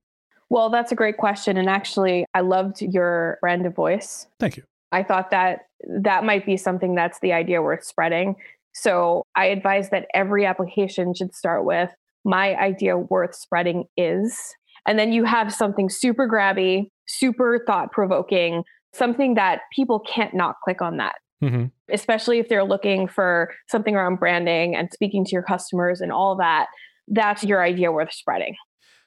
Well, 0.50 0.70
that's 0.70 0.92
a 0.92 0.96
great 0.96 1.18
question. 1.18 1.56
And 1.56 1.70
actually, 1.70 2.26
I 2.34 2.42
loved 2.42 2.82
your 2.82 3.38
brand 3.40 3.66
of 3.66 3.74
voice. 3.74 4.28
Thank 4.40 4.58
you. 4.58 4.64
I 4.92 5.04
thought 5.04 5.32
that 5.32 5.68
that 5.88 6.26
might 6.26 6.46
be 6.46 6.58
something 6.58 6.96
that's 6.96 7.20
the 7.20 7.32
idea 7.32 7.62
worth 7.62 7.86
spreading. 7.86 8.36
So 8.74 9.26
I 9.36 9.46
advise 9.46 9.90
that 9.90 10.08
every 10.14 10.46
application 10.46 11.14
should 11.14 11.36
start 11.36 11.66
with 11.66 11.90
my 12.24 12.56
idea 12.56 12.98
worth 12.98 13.36
spreading 13.36 13.86
is. 13.98 14.40
And 14.88 14.98
then 14.98 15.12
you 15.12 15.26
have 15.26 15.54
something 15.54 15.90
super 15.90 16.28
grabby, 16.28 16.90
super 17.08 17.64
thought 17.68 17.92
provoking, 17.92 18.64
something 18.94 19.36
that 19.36 19.62
people 19.74 20.00
can't 20.00 20.34
not 20.34 20.56
click 20.64 20.82
on 20.82 20.98
that. 20.98 21.16
Mm-hmm. 21.44 21.66
Especially 21.92 22.40
if 22.40 22.50
they're 22.50 22.64
looking 22.64 23.08
for 23.08 23.52
something 23.70 23.96
around 23.96 24.20
branding 24.20 24.76
and 24.76 24.90
speaking 24.94 25.26
to 25.26 25.32
your 25.32 25.44
customers 25.44 26.00
and 26.00 26.12
all 26.12 26.36
that. 26.38 26.68
That's 27.08 27.44
your 27.44 27.64
idea 27.64 27.92
worth 27.92 28.14
spreading. 28.14 28.56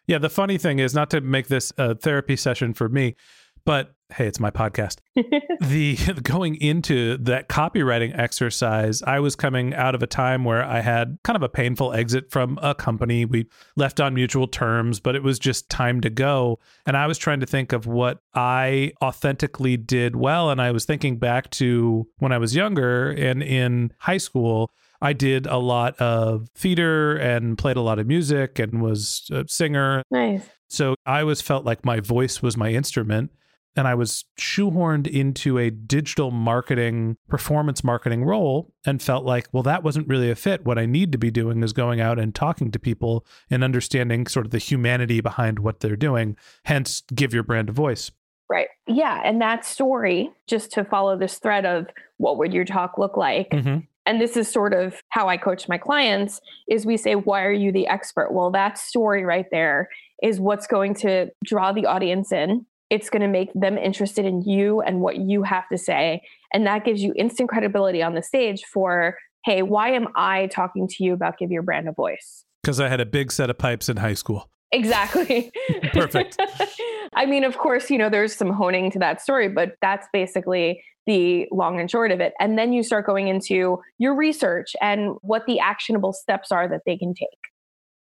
Yeah, 0.06 0.18
the 0.18 0.28
funny 0.28 0.58
thing 0.58 0.80
is 0.80 0.94
not 0.94 1.10
to 1.10 1.20
make 1.20 1.48
this 1.48 1.72
a 1.78 1.94
therapy 1.94 2.36
session 2.36 2.74
for 2.74 2.88
me, 2.88 3.16
but 3.64 3.94
hey, 4.12 4.26
it's 4.26 4.38
my 4.38 4.50
podcast. 4.50 4.98
the 5.60 5.96
going 6.22 6.56
into 6.56 7.16
that 7.18 7.48
copywriting 7.48 8.16
exercise, 8.18 9.02
I 9.02 9.20
was 9.20 9.34
coming 9.34 9.74
out 9.74 9.94
of 9.94 10.02
a 10.02 10.06
time 10.06 10.44
where 10.44 10.64
I 10.64 10.80
had 10.80 11.18
kind 11.24 11.36
of 11.36 11.42
a 11.42 11.48
painful 11.48 11.92
exit 11.92 12.30
from 12.30 12.58
a 12.62 12.74
company. 12.74 13.24
We 13.24 13.46
left 13.76 14.00
on 14.00 14.14
mutual 14.14 14.46
terms, 14.46 15.00
but 15.00 15.16
it 15.16 15.22
was 15.22 15.38
just 15.38 15.68
time 15.68 16.00
to 16.02 16.10
go. 16.10 16.58
And 16.86 16.96
I 16.96 17.06
was 17.06 17.18
trying 17.18 17.40
to 17.40 17.46
think 17.46 17.72
of 17.72 17.86
what 17.86 18.20
I 18.34 18.92
authentically 19.02 19.76
did 19.76 20.16
well. 20.16 20.50
And 20.50 20.60
I 20.60 20.70
was 20.70 20.84
thinking 20.84 21.18
back 21.18 21.50
to 21.52 22.06
when 22.18 22.32
I 22.32 22.38
was 22.38 22.54
younger 22.54 23.10
and 23.10 23.42
in 23.42 23.92
high 23.98 24.18
school. 24.18 24.70
I 25.02 25.12
did 25.12 25.46
a 25.46 25.58
lot 25.58 25.96
of 26.00 26.48
theater 26.54 27.16
and 27.16 27.58
played 27.58 27.76
a 27.76 27.82
lot 27.82 27.98
of 27.98 28.06
music 28.06 28.58
and 28.58 28.80
was 28.80 29.28
a 29.30 29.44
singer. 29.46 30.02
Nice. 30.10 30.48
So 30.68 30.94
I 31.04 31.20
always 31.20 31.42
felt 31.42 31.66
like 31.66 31.84
my 31.84 32.00
voice 32.00 32.40
was 32.40 32.56
my 32.56 32.70
instrument 32.70 33.30
and 33.76 33.88
I 33.88 33.94
was 33.94 34.24
shoehorned 34.38 35.06
into 35.06 35.58
a 35.58 35.70
digital 35.70 36.30
marketing, 36.30 37.16
performance 37.28 37.82
marketing 37.82 38.24
role 38.24 38.72
and 38.86 39.02
felt 39.02 39.24
like, 39.24 39.48
well, 39.52 39.62
that 39.64 39.82
wasn't 39.82 40.08
really 40.08 40.30
a 40.30 40.36
fit. 40.36 40.64
What 40.64 40.78
I 40.78 40.86
need 40.86 41.12
to 41.12 41.18
be 41.18 41.30
doing 41.30 41.62
is 41.62 41.72
going 41.72 42.00
out 42.00 42.18
and 42.18 42.34
talking 42.34 42.70
to 42.70 42.78
people 42.78 43.26
and 43.50 43.64
understanding 43.64 44.26
sort 44.26 44.46
of 44.46 44.52
the 44.52 44.58
humanity 44.58 45.20
behind 45.20 45.58
what 45.58 45.80
they're 45.80 45.96
doing. 45.96 46.36
Hence, 46.64 47.02
give 47.14 47.34
your 47.34 47.42
brand 47.42 47.68
a 47.68 47.72
voice. 47.72 48.10
Right. 48.48 48.68
Yeah. 48.86 49.22
And 49.24 49.40
that 49.40 49.64
story, 49.64 50.30
just 50.46 50.70
to 50.72 50.84
follow 50.84 51.18
this 51.18 51.38
thread 51.38 51.64
of 51.64 51.86
what 52.18 52.38
would 52.38 52.52
your 52.52 52.64
talk 52.64 52.98
look 52.98 53.16
like? 53.16 53.50
Mm-hmm. 53.50 53.78
And 54.06 54.20
this 54.20 54.36
is 54.36 54.50
sort 54.50 54.74
of 54.74 55.00
how 55.08 55.28
I 55.28 55.38
coach 55.38 55.66
my 55.66 55.78
clients 55.78 56.40
is 56.68 56.84
we 56.84 56.98
say, 56.98 57.14
why 57.14 57.42
are 57.42 57.52
you 57.52 57.72
the 57.72 57.86
expert? 57.86 58.32
Well, 58.32 58.50
that 58.50 58.78
story 58.78 59.24
right 59.24 59.46
there 59.50 59.88
is 60.22 60.38
what's 60.38 60.66
going 60.66 60.94
to 60.96 61.30
draw 61.42 61.72
the 61.72 61.86
audience 61.86 62.30
in 62.30 62.66
it's 62.94 63.10
going 63.10 63.22
to 63.22 63.28
make 63.28 63.52
them 63.54 63.76
interested 63.76 64.24
in 64.24 64.40
you 64.42 64.80
and 64.80 65.00
what 65.00 65.16
you 65.16 65.42
have 65.42 65.68
to 65.68 65.76
say. 65.76 66.22
And 66.52 66.64
that 66.68 66.84
gives 66.84 67.02
you 67.02 67.12
instant 67.16 67.48
credibility 67.48 68.04
on 68.04 68.14
the 68.14 68.22
stage 68.22 68.62
for, 68.72 69.18
hey, 69.44 69.62
why 69.62 69.90
am 69.90 70.06
I 70.14 70.46
talking 70.46 70.86
to 70.86 71.02
you 71.02 71.12
about 71.12 71.36
give 71.36 71.50
your 71.50 71.62
brand 71.62 71.88
a 71.88 71.92
voice? 71.92 72.44
Because 72.62 72.78
I 72.78 72.88
had 72.88 73.00
a 73.00 73.06
big 73.06 73.32
set 73.32 73.50
of 73.50 73.58
pipes 73.58 73.88
in 73.88 73.96
high 73.96 74.14
school. 74.14 74.48
Exactly. 74.70 75.50
Perfect. 75.92 76.40
I 77.14 77.26
mean, 77.26 77.42
of 77.42 77.58
course, 77.58 77.90
you 77.90 77.98
know, 77.98 78.08
there's 78.08 78.34
some 78.34 78.50
honing 78.50 78.92
to 78.92 79.00
that 79.00 79.20
story, 79.20 79.48
but 79.48 79.72
that's 79.82 80.06
basically 80.12 80.80
the 81.06 81.48
long 81.50 81.80
and 81.80 81.90
short 81.90 82.12
of 82.12 82.20
it. 82.20 82.32
And 82.38 82.56
then 82.56 82.72
you 82.72 82.84
start 82.84 83.06
going 83.06 83.26
into 83.26 83.80
your 83.98 84.14
research 84.14 84.76
and 84.80 85.16
what 85.22 85.46
the 85.46 85.58
actionable 85.58 86.12
steps 86.12 86.52
are 86.52 86.68
that 86.68 86.82
they 86.86 86.96
can 86.96 87.12
take. 87.12 87.28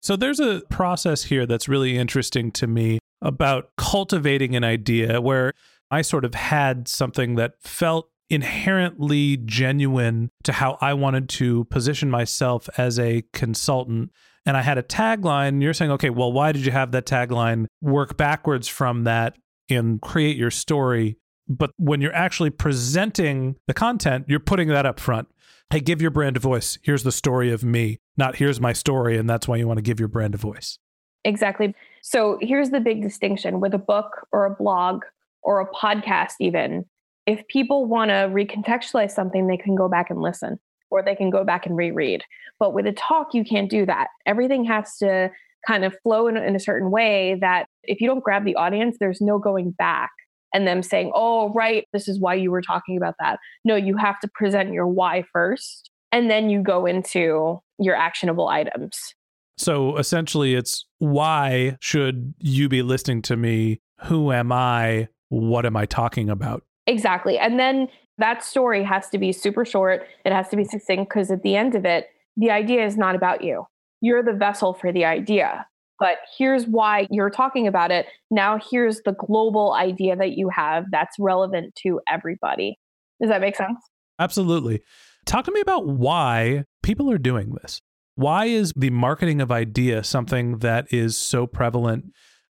So 0.02 0.16
there's 0.16 0.40
a 0.40 0.62
process 0.70 1.24
here 1.26 1.46
that's 1.46 1.68
really 1.68 1.98
interesting 1.98 2.52
to 2.54 2.68
me 2.68 3.00
about 3.22 3.72
cultivating 3.78 4.56
an 4.56 4.64
idea 4.64 5.22
where 5.22 5.54
I 5.90 6.02
sort 6.02 6.26
of 6.26 6.36
had 6.36 6.88
something 6.88 7.36
that 7.36 7.54
felt 7.62 8.10
inherently 8.30 9.38
genuine 9.38 10.30
to 10.44 10.52
how 10.52 10.78
I 10.82 10.94
wanted 10.94 11.30
to 11.30 11.66
position 11.66 12.12
myself 12.12 12.68
as 12.78 13.00
a 13.00 13.24
consultant. 13.34 14.12
And 14.46 14.58
I 14.58 14.62
had 14.62 14.78
a 14.78 14.84
tagline. 14.84 15.62
You're 15.62 15.74
saying, 15.74 15.92
okay, 15.92 16.10
well, 16.10 16.32
why 16.32 16.52
did 16.52 16.66
you 16.66 16.72
have 16.72 16.92
that 16.92 17.06
tagline? 17.06 17.68
Work 17.82 18.18
backwards 18.18 18.68
from 18.68 19.06
that 19.06 19.38
and 19.70 20.02
create 20.02 20.38
your 20.38 20.52
story. 20.52 21.18
But 21.48 21.72
when 21.78 22.02
you're 22.02 22.16
actually 22.16 22.50
presenting 22.50 23.56
the 23.68 23.74
content, 23.74 24.26
you're 24.28 24.40
putting 24.40 24.68
that 24.70 24.86
up 24.86 25.00
front. 25.00 25.30
Hey, 25.70 25.80
give 25.80 26.02
your 26.02 26.12
brand 26.12 26.38
a 26.38 26.40
voice. 26.40 26.78
Here's 26.82 27.04
the 27.04 27.12
story 27.12 27.52
of 27.52 27.64
me, 27.64 28.00
not 28.18 28.38
here's 28.38 28.60
my 28.60 28.74
story. 28.74 29.18
And 29.18 29.30
that's 29.30 29.48
why 29.48 29.58
you 29.58 29.68
want 29.68 29.78
to 29.78 29.82
give 29.84 30.00
your 30.00 30.10
brand 30.10 30.34
a 30.34 30.38
voice. 30.38 30.80
Exactly. 31.24 31.74
So 32.10 32.38
here's 32.40 32.70
the 32.70 32.80
big 32.80 33.02
distinction 33.02 33.60
with 33.60 33.74
a 33.74 33.78
book 33.78 34.26
or 34.32 34.46
a 34.46 34.56
blog 34.56 35.04
or 35.42 35.60
a 35.60 35.70
podcast, 35.70 36.36
even. 36.40 36.86
If 37.26 37.46
people 37.50 37.86
want 37.86 38.12
to 38.12 38.32
recontextualize 38.32 39.12
something, 39.12 39.48
they 39.48 39.58
can 39.58 39.76
go 39.76 39.90
back 39.90 40.10
and 40.10 40.22
listen 40.22 40.58
or 40.90 41.04
they 41.04 41.16
can 41.16 41.30
go 41.30 41.44
back 41.44 41.66
and 41.66 41.76
reread. 41.76 42.24
But 42.60 42.74
with 42.74 42.88
a 42.88 42.94
talk, 42.94 43.34
you 43.34 43.44
can't 43.44 43.70
do 43.70 43.86
that. 43.88 44.08
Everything 44.26 44.64
has 44.64 44.96
to 45.00 45.30
kind 45.68 45.84
of 45.84 46.00
flow 46.02 46.30
in, 46.30 46.38
in 46.38 46.56
a 46.56 46.62
certain 46.62 46.92
way 46.92 47.36
that 47.42 47.68
if 47.84 48.00
you 48.00 48.08
don't 48.08 48.24
grab 48.24 48.46
the 48.46 48.56
audience, 48.56 48.96
there's 49.02 49.20
no 49.20 49.38
going 49.38 49.72
back 49.72 50.12
and 50.54 50.66
them 50.66 50.84
saying, 50.84 51.12
oh, 51.14 51.52
right, 51.52 51.90
this 51.92 52.08
is 52.08 52.22
why 52.22 52.36
you 52.36 52.52
were 52.52 52.62
talking 52.62 52.96
about 52.96 53.16
that. 53.20 53.38
No, 53.66 53.76
you 53.76 53.98
have 53.98 54.18
to 54.22 54.30
present 54.34 54.72
your 54.72 54.88
why 54.88 55.26
first, 55.34 55.92
and 56.14 56.32
then 56.32 56.50
you 56.50 56.62
go 56.62 56.86
into 56.86 57.60
your 57.80 57.96
actionable 57.98 58.48
items. 58.48 59.14
So 59.58 59.98
essentially, 59.98 60.56
it's 60.56 60.86
why 61.00 61.78
should 61.80 62.34
you 62.40 62.70
be 62.70 62.82
listening 62.82 63.22
to 63.24 63.36
me? 63.36 63.82
Who 64.06 64.32
am 64.32 64.52
I? 64.52 65.10
What 65.30 65.66
am 65.66 65.76
I 65.76 65.86
talking 65.86 66.30
about? 66.30 66.64
Exactly. 66.86 67.38
And 67.38 67.60
then 67.60 67.88
that 68.18 68.44
story 68.44 68.84
has 68.84 69.10
to 69.10 69.18
be 69.18 69.32
super 69.32 69.66
short. 69.66 70.06
It 70.26 70.32
has 70.32 70.50
to 70.50 70.56
be 70.56 70.64
succinct 70.64 71.10
because 71.10 71.32
at 71.32 71.44
the 71.44 71.56
end 71.56 71.76
of 71.76 71.86
it, 71.86 72.08
the 72.36 72.52
idea 72.52 72.86
is 72.86 72.98
not 72.98 73.16
about 73.16 73.44
you. 73.44 73.66
You're 74.02 74.24
the 74.24 74.34
vessel 74.34 74.74
for 74.74 74.92
the 74.92 75.06
idea. 75.06 75.66
But 76.00 76.18
here's 76.38 76.68
why 76.68 77.08
you're 77.10 77.32
talking 77.32 77.68
about 77.68 77.90
it. 77.90 78.06
Now, 78.30 78.60
here's 78.72 79.02
the 79.02 79.14
global 79.14 79.74
idea 79.74 80.16
that 80.16 80.38
you 80.38 80.50
have 80.50 80.86
that's 80.92 81.18
relevant 81.18 81.74
to 81.84 82.00
everybody. 82.08 82.78
Does 83.20 83.30
that 83.30 83.42
make 83.42 83.56
sense? 83.56 83.80
Absolutely. 84.20 84.82
Talk 85.26 85.46
to 85.46 85.52
me 85.52 85.60
about 85.60 85.88
why 85.88 86.66
people 86.84 87.12
are 87.12 87.18
doing 87.18 87.56
this. 87.62 87.82
Why 88.18 88.46
is 88.46 88.74
the 88.76 88.90
marketing 88.90 89.42
of 89.42 89.52
idea 89.52 90.04
something 90.04 90.58
that 90.58 90.92
is 90.92 91.16
so 91.16 91.46
prevalent? 91.46 92.06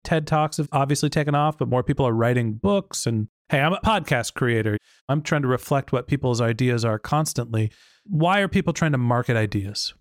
TED 0.05 0.25
Talks 0.25 0.59
have 0.59 0.69
obviously 0.71 1.11
taken 1.11 1.35
off, 1.35 1.59
but 1.59 1.67
more 1.67 1.83
people 1.83 2.07
are 2.07 2.13
writing 2.13 2.53
books. 2.53 3.05
And 3.05 3.27
hey, 3.49 3.59
I'm 3.59 3.73
a 3.73 3.81
podcast 3.81 4.35
creator. 4.35 4.79
I'm 5.09 5.23
trying 5.23 5.43
to 5.43 5.49
reflect 5.49 5.91
what 5.91 6.07
people's 6.07 6.41
ideas 6.41 6.85
are 6.85 7.01
constantly. 7.01 7.73
Why 8.05 8.39
are 8.39 8.47
people 8.47 8.73
trying 8.73 8.93
to 8.93 8.99
market 8.99 9.37
ideas? 9.37 9.93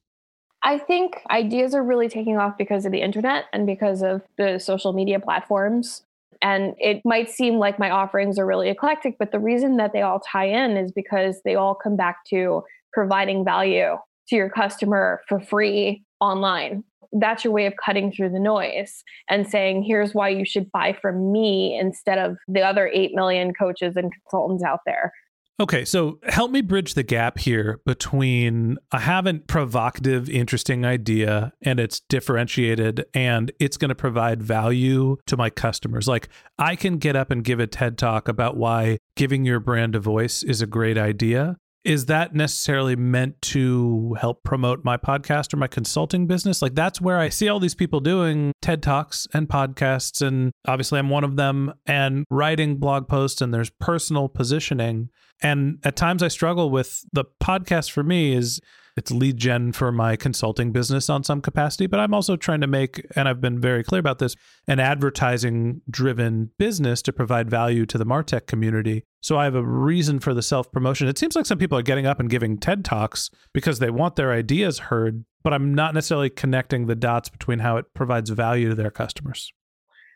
I 0.62 0.78
think 0.78 1.20
ideas 1.32 1.74
are 1.74 1.84
really 1.84 2.10
taking 2.10 2.38
off 2.38 2.60
because 2.60 2.86
of 2.86 2.92
the 2.92 3.02
internet 3.02 3.46
and 3.52 3.66
because 3.66 4.04
of 4.04 4.22
the 4.38 4.60
social 4.60 4.94
media 4.94 5.20
platforms. 5.20 6.04
And 6.44 6.76
it 6.78 7.02
might 7.06 7.32
seem 7.32 7.56
like 7.56 7.80
my 7.80 7.90
offerings 7.90 8.38
are 8.38 8.46
really 8.46 8.70
eclectic, 8.70 9.18
but 9.18 9.32
the 9.32 9.40
reason 9.40 9.78
that 9.78 9.94
they 9.94 10.04
all 10.04 10.20
tie 10.20 10.46
in 10.46 10.78
is 10.78 10.92
because 10.92 11.42
they 11.44 11.56
all 11.56 11.74
come 11.74 11.96
back 11.96 12.24
to 12.26 12.62
providing 12.94 13.44
value 13.44 13.96
to 14.30 14.36
your 14.36 14.50
customer 14.50 15.22
for 15.28 15.40
free 15.40 16.04
online. 16.20 16.84
That's 17.12 17.44
your 17.44 17.54
way 17.54 17.66
of 17.66 17.74
cutting 17.84 18.12
through 18.12 18.32
the 18.32 18.40
noise 18.40 19.04
and 19.30 19.48
saying, 19.48 19.84
here's 19.84 20.14
why 20.14 20.30
you 20.30 20.46
should 20.46 20.72
buy 20.72 20.98
from 21.02 21.32
me 21.32 21.78
instead 21.80 22.18
of 22.18 22.38
the 22.48 22.62
other 22.62 22.90
8 22.94 23.14
million 23.14 23.54
coaches 23.54 23.96
and 23.96 24.12
consultants 24.12 24.64
out 24.64 24.80
there. 24.86 25.14
Okay, 25.58 25.86
so 25.86 26.20
help 26.28 26.52
me 26.52 26.60
bridge 26.60 26.96
the 26.96 27.04
gap 27.04 27.38
here 27.38 27.80
between 27.86 28.78
I 28.92 29.00
have 29.00 29.26
a 29.26 29.36
provocative, 29.36 30.30
interesting 30.30 30.84
idea 30.84 31.54
and 31.62 31.80
it's 31.80 32.02
differentiated 32.10 33.06
and 33.14 33.54
it's 33.58 33.78
going 33.78 33.90
to 33.90 33.96
provide 33.96 34.44
value 34.44 35.16
to 35.28 35.38
my 35.38 35.50
customers. 35.50 36.10
Like 36.10 36.28
I 36.60 36.76
can 36.76 36.98
get 36.98 37.16
up 37.16 37.32
and 37.32 37.42
give 37.42 37.62
a 37.62 37.68
TED 37.68 37.98
talk 37.98 38.28
about 38.28 38.58
why 38.58 38.98
giving 39.16 39.46
your 39.46 39.62
brand 39.62 39.96
a 39.96 40.02
voice 40.02 40.44
is 40.44 40.62
a 40.62 40.68
great 40.68 40.98
idea 40.98 41.56
is 41.86 42.08
that 42.08 42.34
necessarily 42.34 42.96
meant 42.96 43.40
to 43.44 44.18
help 44.20 44.44
promote 44.44 44.84
my 44.84 44.98
podcast 44.98 45.54
or 45.54 45.58
my 45.58 45.68
consulting 45.68 46.26
business? 46.26 46.62
Like 46.62 46.74
that's 46.74 47.00
where 47.00 47.20
I 47.20 47.30
see 47.30 47.48
all 47.48 47.60
these 47.60 47.76
people 47.76 48.00
doing 48.00 48.52
TED 48.62 48.82
Talks 48.82 49.28
and 49.34 49.48
podcasts. 49.48 50.26
And 50.26 50.52
obviously, 50.68 50.98
I'm 50.98 51.10
one 51.10 51.24
of 51.24 51.36
them 51.36 51.74
and 51.86 52.26
writing 52.32 52.78
blog 52.78 53.08
posts, 53.08 53.40
and 53.40 53.54
there's 53.54 53.70
personal 53.70 54.28
positioning. 54.28 55.10
And 55.42 55.78
at 55.84 55.96
times, 55.96 56.24
I 56.24 56.28
struggle 56.28 56.72
with 56.72 57.06
the 57.14 57.26
podcast 57.42 57.92
for 57.92 58.04
me 58.04 58.34
is 58.34 58.60
it's 58.96 59.12
lead 59.12 59.38
gen 59.38 59.74
for 59.74 59.92
my 59.92 60.16
consulting 60.16 60.72
business 60.72 61.10
on 61.10 61.24
some 61.24 61.42
capacity, 61.42 61.86
but 61.86 62.00
I'm 62.00 62.14
also 62.14 62.38
trying 62.38 62.62
to 62.62 62.68
make, 62.68 63.06
and 63.16 63.28
I've 63.28 63.42
been 63.42 63.60
very 63.60 63.84
clear 63.84 64.00
about 64.00 64.20
this, 64.20 64.36
an 64.68 64.80
advertising 64.80 65.82
driven 65.90 66.52
business 66.58 67.02
to 67.04 67.14
provide 67.14 67.50
value 67.50 67.86
to 67.88 67.98
the 67.98 68.06
Martech 68.06 68.48
community. 68.48 69.04
So 69.22 69.38
I 69.38 69.44
have 69.44 69.56
a 69.56 69.64
reason 69.64 70.20
for 70.20 70.34
the 70.34 70.42
self 70.42 70.72
promotion. 70.72 71.08
It 71.08 71.18
seems 71.18 71.36
like 71.36 71.46
some 71.46 71.58
people 71.58 71.78
are 71.78 71.84
getting 71.84 72.06
up 72.06 72.20
and 72.20 72.30
giving 72.30 72.58
TED 72.58 72.86
Talks 72.86 73.30
because 73.54 73.80
they 73.80 73.90
want 73.90 74.16
their 74.16 74.32
ideas 74.32 74.80
heard, 74.80 75.26
but 75.44 75.54
I'm 75.54 75.74
not 75.74 75.94
necessarily 75.94 76.30
connecting 76.30 76.86
the 76.86 76.96
dots 76.96 77.28
between 77.28 77.60
how 77.60 77.78
it 77.78 77.86
provides 77.94 78.30
value 78.30 78.70
to 78.70 78.76
their 78.76 78.92
customers. 78.92 79.52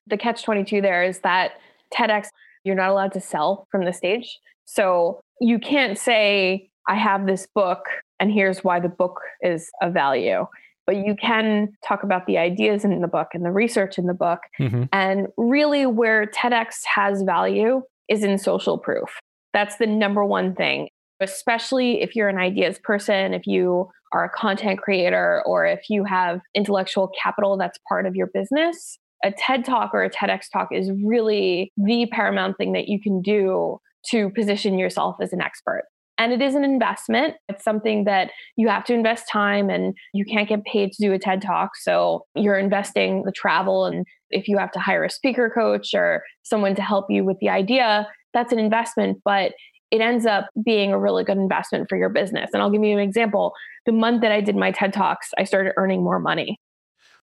The 0.08 0.18
catch 0.18 0.44
22 0.44 0.82
there 0.82 1.04
is 1.04 1.20
that 1.20 1.52
TEDx, 1.94 2.28
you're 2.63 2.76
not 2.76 2.89
allowed 2.89 3.12
to 3.13 3.20
sell 3.20 3.68
from 3.72 3.84
the 3.84 3.94
stage. 3.94 4.39
So 4.63 5.20
you 5.42 5.60
can't 5.60 5.98
say, 5.98 6.70
I 6.88 6.96
have 6.96 7.26
this 7.26 7.48
book 7.54 7.86
and 8.19 8.32
here's 8.32 8.63
why 8.63 8.79
the 8.79 8.89
book 8.89 9.19
is 9.41 9.69
of 9.82 9.93
value. 9.93 10.45
But 10.86 10.97
you 10.97 11.15
can 11.15 11.69
talk 11.88 12.03
about 12.03 12.25
the 12.25 12.38
ideas 12.39 12.84
in 12.84 12.99
the 13.01 13.08
book 13.08 13.27
and 13.34 13.45
the 13.45 13.51
research 13.51 13.97
in 13.97 14.08
the 14.08 14.13
book. 14.13 14.39
Mm-hmm. 14.60 14.86
And 14.91 15.27
really, 15.38 15.86
where 15.86 16.25
TEDx 16.25 16.84
has 16.86 17.21
value 17.21 17.84
is 18.08 18.23
in 18.23 18.39
social 18.39 18.77
proof. 18.77 19.19
That's 19.53 19.77
the 19.77 19.86
number 19.86 20.25
one 20.25 20.55
thing, 20.55 20.89
especially 21.19 22.01
if 22.01 22.15
you're 22.15 22.29
an 22.29 22.39
ideas 22.39 22.79
person, 22.84 23.34
if 23.34 23.45
you 23.45 23.89
are 24.13 24.25
a 24.25 24.29
content 24.29 24.82
creator, 24.82 25.43
or 25.45 25.65
if 25.67 25.89
you 25.89 26.03
have 26.03 26.41
intellectual 26.55 27.12
capital 27.21 27.55
that's 27.58 27.77
part 27.88 28.08
of 28.08 28.15
your 28.15 28.27
business. 28.34 28.97
A 29.23 29.32
TED 29.32 29.65
talk 29.65 29.91
or 29.93 30.03
a 30.03 30.10
TEDx 30.10 30.45
talk 30.51 30.69
is 30.71 30.89
really 31.05 31.71
the 31.77 32.08
paramount 32.12 32.58
thing 32.58 32.71
that 32.73 32.88
you 32.88 32.99
can 32.99 33.21
do 33.21 33.79
to 34.08 34.29
position 34.32 34.79
yourself 34.79 35.17
as 35.21 35.34
an 35.34 35.41
expert. 35.41 35.84
And 36.19 36.34
it 36.34 36.41
is 36.41 36.53
an 36.53 36.65
investment. 36.65 37.36
It's 37.47 37.63
something 37.63 38.03
that 38.03 38.32
you 38.58 38.67
have 38.67 38.84
to 38.86 38.93
invest 38.93 39.29
time 39.32 39.69
and 39.69 39.95
you 40.13 40.25
can't 40.25 40.49
get 40.49 40.65
paid 40.65 40.91
to 40.91 41.01
do 41.01 41.13
a 41.13 41.17
TED 41.17 41.41
talk. 41.41 41.77
So 41.77 42.25
you're 42.36 42.60
investing 42.60 43.23
the 43.23 43.32
travel. 43.32 43.86
And 43.86 44.05
if 44.29 44.49
you 44.49 44.58
have 44.58 44.71
to 44.73 44.79
hire 44.79 45.05
a 45.05 45.10
speaker 45.10 45.49
coach 45.49 45.93
or 45.93 46.23
someone 46.43 46.75
to 46.75 46.82
help 46.82 47.05
you 47.10 47.23
with 47.23 47.38
the 47.39 47.47
idea, 47.49 48.05
that's 48.34 48.51
an 48.51 48.60
investment. 48.60 49.19
But 49.23 49.53
it 49.91 50.01
ends 50.01 50.25
up 50.25 50.49
being 50.63 50.91
a 50.91 50.99
really 50.99 51.23
good 51.23 51.38
investment 51.38 51.88
for 51.88 51.97
your 51.97 52.10
business. 52.10 52.49
And 52.53 52.62
I'll 52.62 52.69
give 52.69 52.84
you 52.84 52.93
an 52.93 52.99
example. 52.99 53.53
The 53.86 53.93
month 53.93 54.21
that 54.21 54.32
I 54.32 54.41
did 54.41 54.58
my 54.58 54.71
TED 54.71 54.91
Talks, 54.91 55.32
I 55.38 55.45
started 55.45 55.73
earning 55.77 56.03
more 56.03 56.19
money. 56.19 56.60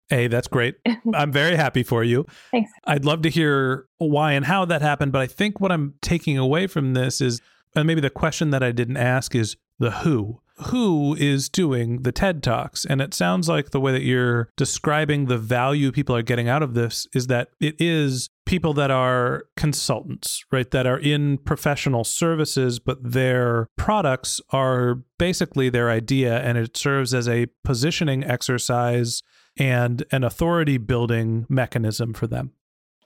Hey, 0.09 0.27
that's 0.27 0.47
great. 0.47 0.75
I'm 1.13 1.31
very 1.31 1.55
happy 1.57 1.83
for 1.83 2.03
you. 2.03 2.25
Thanks. 2.51 2.71
I'd 2.85 3.05
love 3.05 3.23
to 3.23 3.29
hear 3.29 3.87
why 3.97 4.33
and 4.33 4.45
how 4.45 4.63
that 4.65 4.81
happened. 4.81 5.11
But 5.11 5.21
I 5.21 5.27
think 5.27 5.59
what 5.59 5.71
I'm 5.71 5.95
taking 6.01 6.37
away 6.37 6.67
from 6.67 6.93
this 6.93 7.21
is 7.21 7.41
and 7.75 7.87
maybe 7.87 8.01
the 8.01 8.09
question 8.09 8.49
that 8.51 8.63
I 8.63 8.71
didn't 8.71 8.97
ask 8.97 9.35
is 9.35 9.57
the 9.79 9.91
who. 9.91 10.41
Who 10.67 11.15
is 11.19 11.49
doing 11.49 12.03
the 12.03 12.13
TED 12.13 12.41
Talks? 12.41 12.85
And 12.85 13.01
it 13.01 13.13
sounds 13.13 13.49
like 13.49 13.71
the 13.71 13.79
way 13.79 13.91
that 13.91 14.03
you're 14.03 14.49
describing 14.55 15.25
the 15.25 15.37
value 15.37 15.91
people 15.91 16.15
are 16.15 16.21
getting 16.21 16.47
out 16.47 16.63
of 16.63 16.73
this 16.73 17.07
is 17.13 17.27
that 17.27 17.49
it 17.59 17.75
is 17.77 18.29
people 18.45 18.73
that 18.75 18.89
are 18.89 19.43
consultants, 19.57 20.45
right? 20.53 20.71
That 20.71 20.87
are 20.87 20.97
in 20.97 21.39
professional 21.39 22.05
services, 22.05 22.79
but 22.79 22.99
their 23.03 23.67
products 23.75 24.39
are 24.51 25.01
basically 25.17 25.69
their 25.69 25.89
idea 25.89 26.39
and 26.39 26.57
it 26.57 26.77
serves 26.77 27.13
as 27.13 27.27
a 27.27 27.47
positioning 27.65 28.23
exercise 28.23 29.23
and 29.57 30.05
an 30.11 30.23
authority 30.23 30.77
building 30.77 31.45
mechanism 31.49 32.13
for 32.13 32.27
them. 32.27 32.51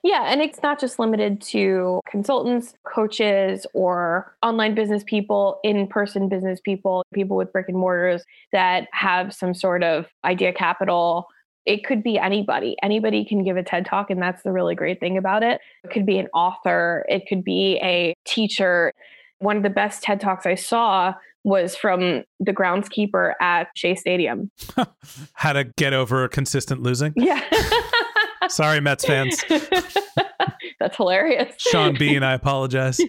Yeah, 0.04 0.24
and 0.28 0.42
it's 0.42 0.62
not 0.64 0.80
just 0.80 0.98
limited 0.98 1.42
to 1.42 2.00
consultants, 2.10 2.74
coaches, 2.86 3.66
or 3.74 4.34
online 4.42 4.74
business 4.74 5.04
people, 5.06 5.60
in 5.64 5.88
person 5.88 6.30
business 6.30 6.60
people, 6.62 7.04
people 7.14 7.36
with 7.36 7.52
brick 7.52 7.68
and 7.68 7.78
mortars 7.78 8.24
that 8.54 8.88
have 8.94 9.34
some 9.34 9.54
sort 9.54 9.84
of 9.84 10.08
idea 10.24 10.54
capital. 10.54 11.28
It 11.66 11.86
could 11.86 12.02
be 12.02 12.18
anybody. 12.18 12.78
Anybody 12.82 13.26
can 13.26 13.44
give 13.44 13.58
a 13.58 13.64
TED 13.64 13.86
talk, 13.86 14.10
and 14.10 14.22
that's 14.22 14.42
the 14.44 14.54
really 14.54 14.74
great 14.74 15.02
thing 15.02 15.18
about 15.18 15.44
it. 15.44 15.60
It 15.84 15.92
could 15.92 16.06
be 16.06 16.18
an 16.18 16.28
author, 16.34 17.06
it 17.10 17.24
could 17.28 17.44
be 17.44 17.78
a 17.84 18.14
teacher. 18.26 18.94
One 19.40 19.58
of 19.58 19.64
the 19.64 19.70
best 19.70 20.02
TED 20.02 20.22
talks 20.22 20.46
I 20.46 20.56
saw 20.56 21.14
was 21.44 21.76
from 21.76 22.24
the 22.40 22.54
groundskeeper 22.54 23.34
at 23.42 23.68
Shea 23.76 23.96
Stadium. 23.96 24.52
How 25.34 25.54
to 25.54 25.66
get 25.66 25.94
over 25.94 26.28
consistent 26.28 26.82
losing? 26.82 27.14
Yeah. 27.16 27.42
Sorry, 28.48 28.80
Mets 28.80 29.06
fans. 29.06 29.44
That's 30.80 30.96
hilarious. 30.96 31.54
Sean 31.58 31.96
Bean, 31.98 32.24
I 32.24 32.34
apologize. 32.34 33.00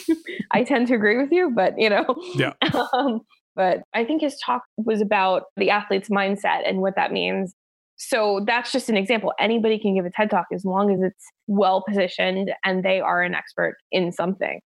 I 0.50 0.62
tend 0.64 0.88
to 0.88 0.94
agree 0.94 1.16
with 1.16 1.32
you, 1.32 1.50
but 1.54 1.74
you 1.78 1.90
know. 1.90 2.04
Yeah. 2.34 2.52
Um, 2.92 3.20
but 3.56 3.82
I 3.94 4.04
think 4.04 4.20
his 4.20 4.36
talk 4.44 4.62
was 4.76 5.00
about 5.00 5.44
the 5.56 5.70
athlete's 5.70 6.08
mindset 6.08 6.68
and 6.68 6.80
what 6.80 6.96
that 6.96 7.12
means. 7.12 7.54
So 7.96 8.44
that's 8.44 8.72
just 8.72 8.88
an 8.88 8.96
example. 8.96 9.32
Anybody 9.38 9.78
can 9.78 9.94
give 9.94 10.04
a 10.04 10.10
TED 10.10 10.30
talk 10.30 10.46
as 10.52 10.64
long 10.64 10.92
as 10.92 11.00
it's 11.00 11.24
well 11.46 11.84
positioned 11.86 12.50
and 12.64 12.84
they 12.84 13.00
are 13.00 13.22
an 13.22 13.34
expert 13.34 13.76
in 13.92 14.10
something. 14.10 14.60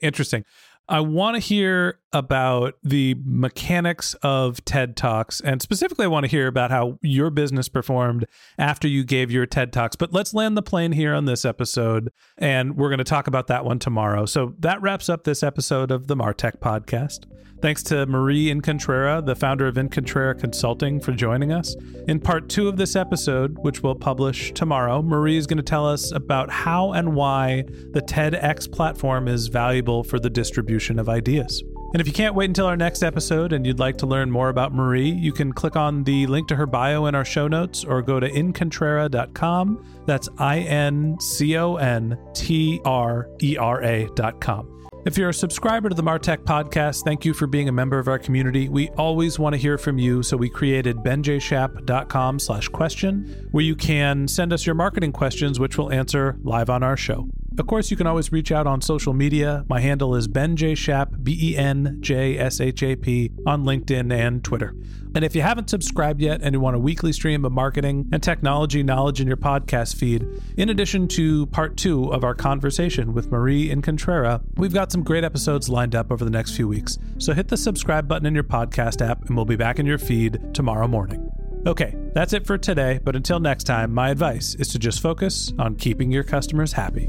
Interesting. 0.00 0.44
I 0.90 1.00
want 1.00 1.34
to 1.34 1.38
hear 1.38 1.98
about 2.14 2.78
the 2.82 3.14
mechanics 3.22 4.14
of 4.22 4.64
TED 4.64 4.96
Talks. 4.96 5.40
And 5.42 5.60
specifically, 5.60 6.06
I 6.06 6.08
want 6.08 6.24
to 6.24 6.30
hear 6.30 6.46
about 6.46 6.70
how 6.70 6.98
your 7.02 7.28
business 7.28 7.68
performed 7.68 8.24
after 8.56 8.88
you 8.88 9.04
gave 9.04 9.30
your 9.30 9.44
TED 9.44 9.70
Talks. 9.70 9.96
But 9.96 10.14
let's 10.14 10.32
land 10.32 10.56
the 10.56 10.62
plane 10.62 10.92
here 10.92 11.12
on 11.12 11.26
this 11.26 11.44
episode. 11.44 12.10
And 12.38 12.76
we're 12.76 12.88
going 12.88 12.98
to 12.98 13.04
talk 13.04 13.26
about 13.26 13.48
that 13.48 13.66
one 13.66 13.78
tomorrow. 13.78 14.24
So 14.24 14.54
that 14.60 14.80
wraps 14.80 15.10
up 15.10 15.24
this 15.24 15.42
episode 15.42 15.90
of 15.90 16.06
the 16.06 16.16
Martech 16.16 16.58
podcast. 16.60 17.26
Thanks 17.60 17.82
to 17.84 18.06
Marie 18.06 18.54
Incontrera, 18.54 19.26
the 19.26 19.34
founder 19.34 19.66
of 19.66 19.74
Incontrera 19.74 20.38
Consulting, 20.38 21.00
for 21.00 21.10
joining 21.10 21.50
us. 21.50 21.74
In 22.06 22.20
part 22.20 22.48
two 22.48 22.68
of 22.68 22.76
this 22.76 22.94
episode, 22.94 23.58
which 23.58 23.82
we'll 23.82 23.96
publish 23.96 24.52
tomorrow, 24.52 25.02
Marie 25.02 25.36
is 25.36 25.48
going 25.48 25.56
to 25.56 25.62
tell 25.64 25.84
us 25.84 26.12
about 26.12 26.50
how 26.50 26.92
and 26.92 27.16
why 27.16 27.64
the 27.90 28.00
TEDx 28.00 28.70
platform 28.70 29.26
is 29.26 29.48
valuable 29.48 30.04
for 30.04 30.20
the 30.20 30.30
distribution 30.30 30.77
of 30.98 31.08
ideas. 31.08 31.62
And 31.94 32.00
if 32.02 32.06
you 32.06 32.12
can't 32.12 32.34
wait 32.34 32.50
until 32.50 32.66
our 32.66 32.76
next 32.76 33.02
episode 33.02 33.52
and 33.54 33.66
you'd 33.66 33.78
like 33.78 33.96
to 33.98 34.06
learn 34.06 34.30
more 34.30 34.50
about 34.50 34.74
Marie, 34.74 35.08
you 35.10 35.32
can 35.32 35.52
click 35.52 35.74
on 35.74 36.04
the 36.04 36.26
link 36.26 36.46
to 36.48 36.56
her 36.56 36.66
bio 36.66 37.06
in 37.06 37.14
our 37.14 37.24
show 37.24 37.48
notes 37.48 37.82
or 37.82 38.02
go 38.02 38.20
to 38.20 38.30
incontrera.com. 38.30 39.84
That's 40.04 40.28
I 40.36 40.60
N 40.60 41.18
C 41.18 41.56
O 41.56 41.76
N 41.76 42.18
T 42.34 42.80
R 42.84 43.28
E 43.40 43.56
R 43.56 43.82
A.com. 43.82 44.78
If 45.06 45.16
you're 45.16 45.30
a 45.30 45.34
subscriber 45.34 45.88
to 45.88 45.94
the 45.94 46.02
Martech 46.02 46.38
podcast, 46.38 47.04
thank 47.04 47.24
you 47.24 47.32
for 47.32 47.46
being 47.46 47.68
a 47.70 47.72
member 47.72 47.98
of 47.98 48.08
our 48.08 48.18
community. 48.18 48.68
We 48.68 48.90
always 48.90 49.38
want 49.38 49.54
to 49.54 49.56
hear 49.56 49.78
from 49.78 49.96
you, 49.96 50.22
so 50.22 50.36
we 50.36 50.50
created 50.50 50.98
benjshap.com 50.98 52.38
slash 52.38 52.68
question, 52.68 53.48
where 53.52 53.64
you 53.64 53.74
can 53.74 54.28
send 54.28 54.52
us 54.52 54.66
your 54.66 54.74
marketing 54.74 55.12
questions, 55.12 55.58
which 55.58 55.78
we'll 55.78 55.92
answer 55.92 56.36
live 56.42 56.68
on 56.68 56.82
our 56.82 56.96
show. 56.96 57.28
Of 57.58 57.66
course, 57.66 57.90
you 57.90 57.96
can 57.96 58.06
always 58.06 58.30
reach 58.30 58.52
out 58.52 58.68
on 58.68 58.80
social 58.80 59.12
media. 59.12 59.64
My 59.68 59.80
handle 59.80 60.14
is 60.14 60.28
Ben 60.28 60.54
J. 60.54 60.76
Shap, 60.76 61.12
B 61.24 61.36
E 61.42 61.56
N 61.56 61.98
J 62.00 62.38
S 62.38 62.60
H 62.60 62.84
A 62.84 62.94
P, 62.94 63.32
on 63.46 63.64
LinkedIn 63.64 64.12
and 64.12 64.44
Twitter. 64.44 64.76
And 65.16 65.24
if 65.24 65.34
you 65.34 65.42
haven't 65.42 65.68
subscribed 65.68 66.20
yet 66.20 66.40
and 66.40 66.54
you 66.54 66.60
want 66.60 66.76
a 66.76 66.78
weekly 66.78 67.12
stream 67.12 67.44
of 67.44 67.50
marketing 67.50 68.08
and 68.12 68.22
technology 68.22 68.84
knowledge 68.84 69.20
in 69.20 69.26
your 69.26 69.36
podcast 69.36 69.96
feed, 69.96 70.24
in 70.56 70.68
addition 70.68 71.08
to 71.08 71.46
part 71.46 71.76
two 71.76 72.12
of 72.12 72.22
our 72.22 72.34
conversation 72.34 73.12
with 73.12 73.32
Marie 73.32 73.70
and 73.70 73.82
Incontrera, 73.82 74.40
we've 74.56 74.72
got 74.72 74.92
some 74.92 75.02
great 75.02 75.24
episodes 75.24 75.68
lined 75.68 75.96
up 75.96 76.12
over 76.12 76.24
the 76.24 76.30
next 76.30 76.54
few 76.54 76.68
weeks. 76.68 76.96
So 77.18 77.32
hit 77.32 77.48
the 77.48 77.56
subscribe 77.56 78.06
button 78.06 78.26
in 78.26 78.34
your 78.34 78.44
podcast 78.44 79.04
app, 79.04 79.26
and 79.26 79.34
we'll 79.34 79.44
be 79.44 79.56
back 79.56 79.80
in 79.80 79.86
your 79.86 79.98
feed 79.98 80.54
tomorrow 80.54 80.86
morning. 80.86 81.28
Okay, 81.66 81.96
that's 82.14 82.32
it 82.32 82.46
for 82.46 82.56
today, 82.56 83.00
but 83.02 83.16
until 83.16 83.40
next 83.40 83.64
time, 83.64 83.92
my 83.92 84.10
advice 84.10 84.54
is 84.54 84.68
to 84.68 84.78
just 84.78 85.02
focus 85.02 85.52
on 85.58 85.74
keeping 85.74 86.12
your 86.12 86.22
customers 86.22 86.72
happy. 86.72 87.08